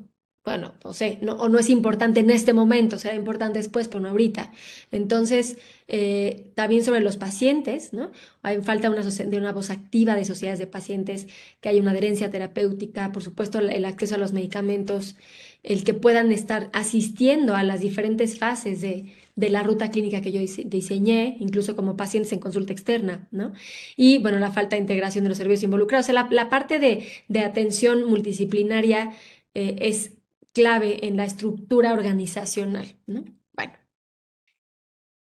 [0.44, 4.00] bueno, no sé, no, o no es importante en este momento, será importante después, pero
[4.00, 4.52] no ahorita.
[4.92, 5.58] Entonces,
[5.88, 8.12] eh, también sobre los pacientes, ¿no?
[8.42, 11.28] Hay falta de una voz activa de sociedades de pacientes,
[11.62, 15.16] que haya una adherencia terapéutica, por supuesto, el acceso a los medicamentos,
[15.64, 20.34] el que puedan estar asistiendo a las diferentes fases de, de la ruta clínica que
[20.34, 23.54] yo diseñé, incluso como pacientes en consulta externa, ¿no?
[23.96, 26.06] Y, bueno, la falta de integración de los servicios involucrados.
[26.10, 29.14] O sea, la, parte de, de, atención multidisciplinaria
[29.54, 30.12] eh, es
[30.54, 33.24] clave en la estructura organizacional, ¿no?
[33.54, 33.74] Bueno,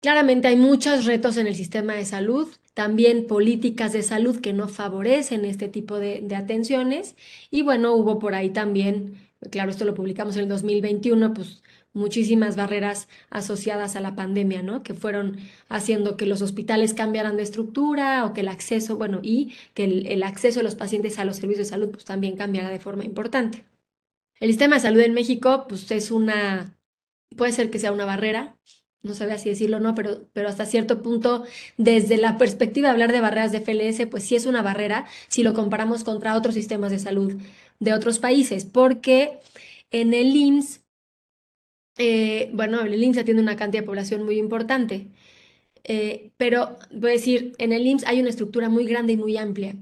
[0.01, 4.67] claramente hay muchos retos en el sistema de salud, también políticas de salud que no
[4.67, 7.15] favorecen este tipo de, de atenciones
[7.49, 11.61] y bueno, hubo por ahí también claro, esto lo publicamos en el 2021, pues
[11.95, 14.83] muchísimas barreras asociadas a la pandemia, ¿no?
[14.83, 15.37] Que fueron
[15.69, 20.23] haciendo que los hospitales cambiaran de estructura o que el acceso, bueno, y que el,
[20.23, 23.65] acceso de los pacientes a los servicios de salud, pues también cambiara de forma importante.
[24.39, 26.77] El sistema de salud en México, pues es una,
[27.37, 28.57] puede ser que sea una barrera,
[29.01, 31.45] no sabía si decirlo o no, pero, pero hasta cierto punto,
[31.77, 35.43] desde la perspectiva de hablar de barreras de FLS, pues sí es una barrera si
[35.43, 37.39] lo comparamos contra otros sistemas de salud
[37.79, 39.39] de otros países, porque
[39.91, 40.81] en el IMSS,
[41.97, 45.07] eh, bueno, el IMSS tiene una cantidad de población muy importante,
[45.85, 49.37] eh, pero voy a decir, en el IMSS hay una estructura muy grande y muy
[49.37, 49.75] amplia.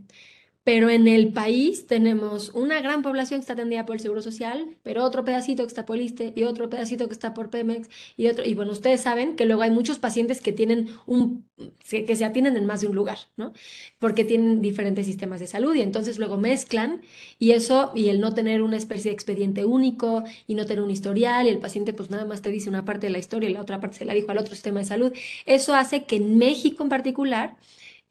[0.64, 4.78] Pero en el país tenemos una gran población que está atendida por el Seguro Social,
[4.82, 8.28] pero otro pedacito que está por ISTE y otro pedacito que está por Pemex y
[8.28, 8.46] otro.
[8.46, 11.46] Y bueno, ustedes saben que luego hay muchos pacientes que tienen un,
[11.90, 13.52] que se atienden en más de un lugar, ¿no?
[14.00, 17.02] Porque tienen diferentes sistemas de salud y entonces luego mezclan
[17.40, 20.92] y eso, y el no tener una especie de expediente único y no tener un
[20.92, 23.54] historial y el paciente pues nada más te dice una parte de la historia y
[23.54, 25.14] la otra parte se la dijo al otro sistema de salud.
[25.46, 27.58] Eso hace que en México en particular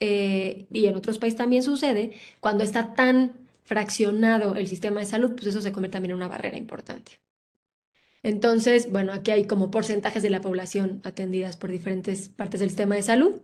[0.00, 3.32] eh, y en otros países también sucede, cuando está tan
[3.64, 7.20] fraccionado el sistema de salud, pues eso se convierte también en una barrera importante.
[8.22, 12.94] Entonces, bueno, aquí hay como porcentajes de la población atendidas por diferentes partes del sistema
[12.94, 13.42] de salud,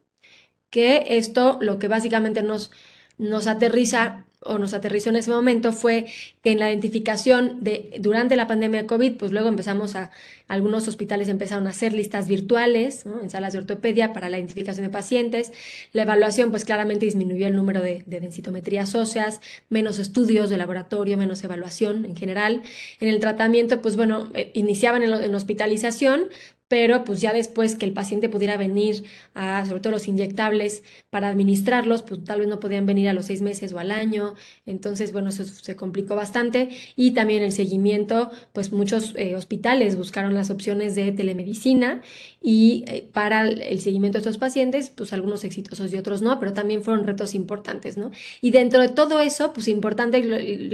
[0.71, 2.71] que esto lo que básicamente nos,
[3.17, 6.07] nos aterriza o nos aterrizó en ese momento fue
[6.43, 10.11] que en la identificación de durante la pandemia de COVID, pues luego empezamos a,
[10.47, 14.91] algunos hospitales empezaron a hacer listas virtuales en salas de ortopedia para la identificación de
[14.91, 15.53] pacientes.
[15.93, 21.43] La evaluación, pues claramente disminuyó el número de, densitometrías óseas, menos estudios de laboratorio, menos
[21.45, 22.63] evaluación en general.
[23.01, 26.29] En el tratamiento, pues bueno, eh, iniciaban en hospitalización,
[26.69, 29.05] pero pues ya después que el paciente pudiera venir
[29.35, 33.27] a, sobre todo los inyectables, para administrarlos, pues tal vez no podían venir a los
[33.27, 34.35] seis meses o al año,
[34.67, 40.35] entonces, bueno, eso se complicó bastante y también el seguimiento, pues muchos eh, hospitales buscaron
[40.35, 42.03] las opciones de telemedicina
[42.43, 46.53] y eh, para el seguimiento de estos pacientes, pues algunos exitosos y otros no, pero
[46.53, 48.11] también fueron retos importantes, ¿no?
[48.43, 50.23] Y dentro de todo eso, pues importante,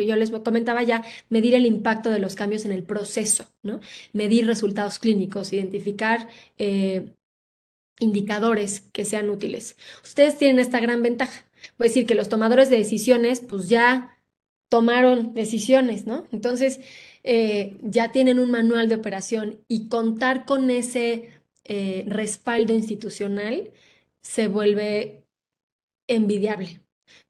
[0.06, 3.80] yo les comentaba ya, medir el impacto de los cambios en el proceso, ¿no?
[4.12, 5.83] Medir resultados clínicos, identificar
[6.58, 7.12] eh,
[7.98, 9.76] indicadores que sean útiles.
[10.02, 11.44] Ustedes tienen esta gran ventaja.
[11.78, 14.18] Voy decir que los tomadores de decisiones, pues ya
[14.68, 16.26] tomaron decisiones, ¿no?
[16.32, 16.80] Entonces,
[17.22, 21.30] eh, ya tienen un manual de operación y contar con ese
[21.64, 23.70] eh, respaldo institucional
[24.20, 25.24] se vuelve
[26.08, 26.80] envidiable.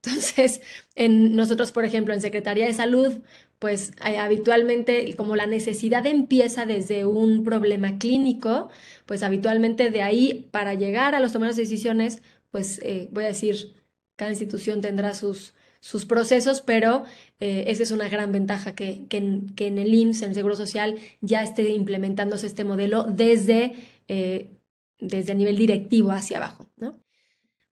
[0.02, 0.60] Entonces,
[0.94, 3.22] en nosotros, por ejemplo, en Secretaría de Salud,
[3.64, 8.68] pues habitualmente, como la necesidad empieza desde un problema clínico,
[9.06, 13.28] pues habitualmente de ahí para llegar a los tomadores de decisiones, pues eh, voy a
[13.28, 13.72] decir,
[14.16, 17.04] cada institución tendrá sus, sus procesos, pero
[17.40, 20.98] eh, esa es una gran ventaja que, que, en, el IMSS, en el Seguro Social,
[21.22, 23.76] ya esté implementándose este modelo desde,
[24.08, 24.50] eh,
[24.98, 27.00] desde el nivel directivo hacia abajo, ¿no?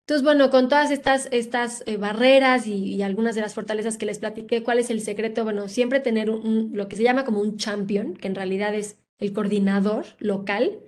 [0.02, 4.18] Entonces, bueno, con todas estas, estas eh, barreras y, algunas de las fortalezas que les
[4.18, 5.44] platiqué, ¿cuál es el secreto?
[5.44, 8.98] Bueno, siempre tener un, lo que se llama como un champion, que en realidad es
[9.18, 10.80] el coordinador local,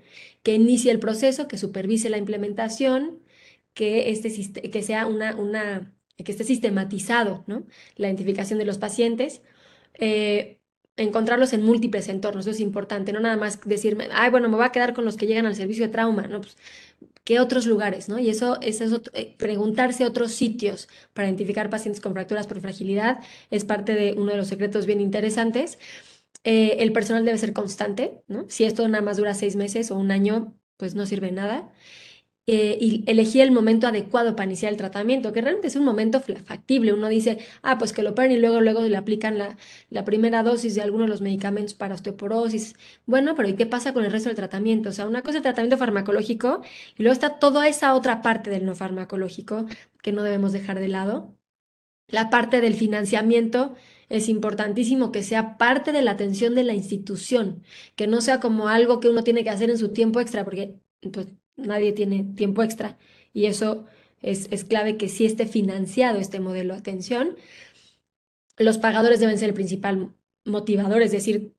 [0.42, 3.20] que inicie el proceso, que supervise la implementación,
[3.72, 7.66] que, este, que sea una, una, que esté sistematizado, ¿no?
[7.96, 9.42] La identificación de los pacientes.
[9.94, 10.60] Eh,
[10.96, 14.64] encontrarlos en múltiples entornos, eso es importante, no nada más decirme, ay, bueno, me voy
[14.64, 16.40] a quedar con los que llegan al servicio de trauma, ¿no?
[16.40, 16.56] Pues,
[17.24, 18.18] ¿qué otros lugares, no?
[18.18, 23.20] Y eso, es eh, preguntarse otros sitios para identificar pacientes con fracturas por fragilidad
[23.50, 25.78] es parte de uno de los secretos bien interesantes.
[26.44, 28.46] Eh, el personal debe ser constante, ¿no?
[28.48, 31.72] Si esto nada más dura seis meses o un año, pues no sirve nada.
[32.46, 36.20] Eh, y elegir el momento adecuado para iniciar el tratamiento, que realmente es un momento
[36.20, 36.92] factible.
[36.92, 39.56] Uno dice, ah, pues que lo operen y luego, luego le aplican la,
[39.88, 42.74] la primera dosis de algunos de los medicamentos para osteoporosis.
[43.06, 44.90] Bueno, pero ¿y qué pasa con el resto del tratamiento?
[44.90, 46.60] O sea, una cosa es el tratamiento farmacológico
[46.98, 49.66] y luego está toda esa otra parte del no farmacológico
[50.02, 51.34] que no debemos dejar de lado.
[52.08, 53.74] La parte del financiamiento
[54.08, 57.62] es importantísimo que sea parte de la atención de la institución,
[57.96, 60.76] que no sea como algo que uno tiene que hacer en su tiempo extra, porque
[61.12, 62.98] pues, nadie tiene tiempo extra
[63.32, 63.86] y eso
[64.22, 67.36] es, clave que sí esté financiado este modelo de atención.
[68.56, 71.52] Los pagadores deben ser el principal motivador, es decir,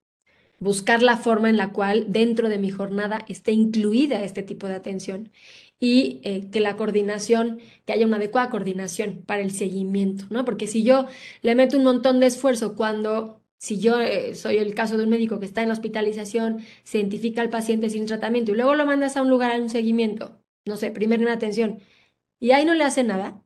[0.59, 4.75] buscar la forma en la cual dentro de mi jornada esté incluida este tipo de
[4.75, 5.31] atención
[5.79, 10.45] y eh, que la coordinación, que haya una adecuada coordinación para el seguimiento, ¿no?
[10.45, 11.07] Porque si yo
[11.41, 15.09] le meto un montón de esfuerzo cuando si yo eh, soy el caso de un
[15.09, 18.85] médico que está en la hospitalización, se identifica al paciente sin tratamiento y luego lo
[18.85, 21.79] mandas a un lugar, a un seguimiento, no sé, primero en atención,
[22.39, 23.43] y ahí no le hace nada,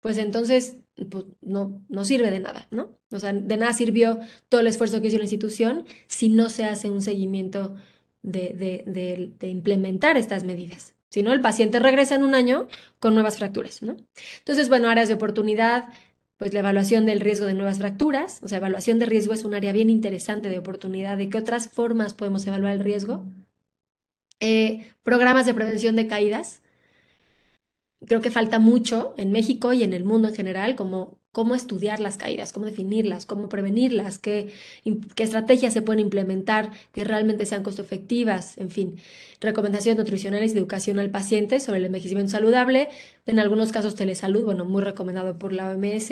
[0.00, 0.78] pues entonces
[1.10, 2.98] pues, no, no sirve de nada, ¿no?
[3.10, 6.64] O sea, de nada sirvió todo el esfuerzo que hizo la institución si no se
[6.64, 7.74] hace un seguimiento
[8.22, 10.94] de, de implementar estas medidas.
[11.14, 12.66] Si no, el paciente regresa en un año
[12.98, 13.96] con nuevas fracturas, ¿no?
[14.38, 15.84] Entonces, bueno, áreas de oportunidad,
[16.44, 19.54] pues la evaluación del riesgo de nuevas fracturas, o sea, evaluación de riesgo es un
[19.54, 21.16] área bien interesante de oportunidad.
[21.16, 23.24] ¿De qué otras formas podemos evaluar el riesgo?
[24.40, 26.60] Eh, programas de prevención de caídas.
[28.06, 31.98] Creo que falta mucho en México y en el mundo en general, como cómo estudiar
[31.98, 34.52] las caídas, cómo definirlas, cómo prevenirlas, qué,
[35.14, 38.96] qué estrategias se pueden implementar que realmente sean costo efectivas, en fin
[39.44, 42.88] recomendaciones nutricionales y educación al paciente sobre el envejecimiento saludable,
[43.26, 46.10] en algunos casos telesalud, bueno, muy recomendado por la OMS,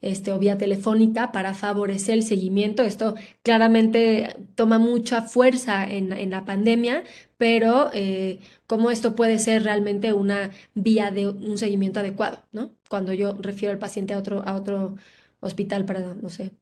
[0.00, 2.82] este, o vía telefónica para favorecer el seguimiento.
[2.82, 7.04] Esto claramente toma mucha fuerza en, la pandemia,
[7.38, 12.72] pero eh, cómo esto puede ser realmente una vía de un seguimiento adecuado, ¿no?
[12.88, 14.96] Cuando yo refiero al paciente a otro, a otro
[15.40, 16.52] hospital para, no sé,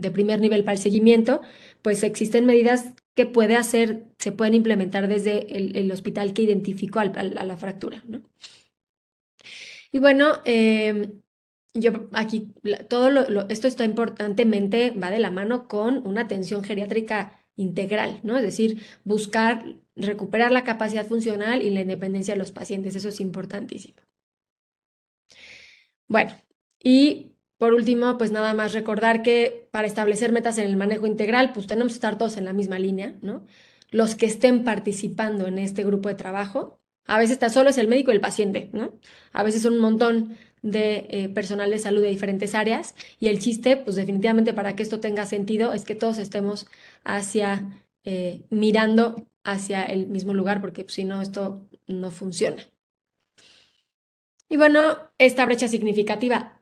[0.00, 1.40] de primer nivel para el seguimiento,
[1.82, 7.04] pues existen medidas que puede hacer, se pueden implementar desde el, hospital que identificó a
[7.04, 8.02] la fractura.
[8.06, 8.22] ¿no?
[9.92, 11.20] Y bueno, em,
[11.74, 12.52] yo aquí,
[12.88, 18.36] todo esto está importantemente, va de la mano con una atención geriátrica integral, ¿no?
[18.36, 19.64] Es decir, buscar
[19.96, 24.00] recuperar la capacidad funcional y la independencia de los pacientes, eso es importantísimo.
[26.08, 26.32] Bueno,
[26.82, 27.29] y
[27.60, 31.66] por último, pues nada más recordar que para establecer metas en el manejo integral, pues
[31.66, 33.44] tenemos que estar todos en la misma línea, ¿no?
[33.90, 37.86] Los que estén participando en este grupo de trabajo, a veces está solo es el
[37.86, 38.94] médico y el paciente, ¿no?
[39.34, 43.40] A veces son un montón de eh, personal de salud de diferentes áreas y el
[43.40, 46.66] chiste, pues definitivamente para que esto tenga sentido, es que todos estemos
[47.04, 52.62] hacia, eh, mirando hacia el mismo lugar, porque si no, esto no funciona.
[54.48, 56.59] Y bueno, esta brecha significativa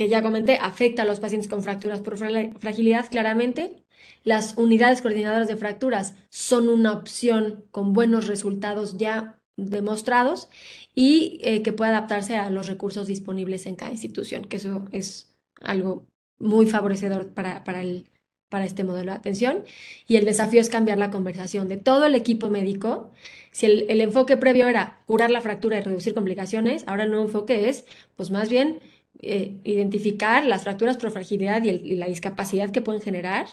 [0.00, 3.84] que ya comenté afecta a los pacientes con fracturas por fragilidad claramente.
[4.24, 10.48] Las unidades coordinadoras de fracturas son una opción con buenos resultados ya demostrados
[10.94, 15.34] y eh, que puede adaptarse a los recursos disponibles en cada institución, que eso es
[15.60, 16.06] algo
[16.38, 18.08] muy favorecedor para, para, el,
[18.48, 19.64] para este modelo de atención.
[20.06, 23.10] Y el desafío es cambiar la conversación de todo el equipo médico.
[23.52, 27.68] Si el, enfoque previo era curar la fractura y reducir complicaciones, ahora el nuevo enfoque
[27.68, 27.84] es,
[28.16, 28.80] pues más bien,
[29.22, 33.46] eh, identificar las fracturas por fragilidad y, y la discapacidad que pueden generar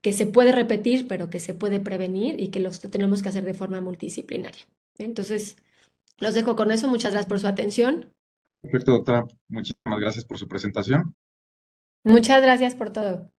[0.00, 3.44] que se puede repetir, pero que se puede prevenir y que los tenemos que hacer
[3.44, 4.62] de forma multidisciplinaria.
[4.96, 5.56] Entonces,
[6.18, 6.88] los dejo con eso.
[6.88, 8.12] Muchas gracias por su atención.
[8.62, 9.26] Perfecto, doctora.
[9.48, 11.14] Muchísimas gracias por su presentación.
[12.04, 13.30] Muchas gracias por todo.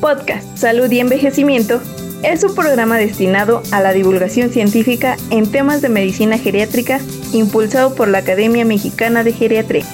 [0.00, 1.80] Podcast Salud y Envejecimiento
[2.22, 7.00] es un programa destinado a la divulgación científica en temas de medicina geriátrica
[7.32, 9.86] impulsado por la Academia Mexicana de Geriatría.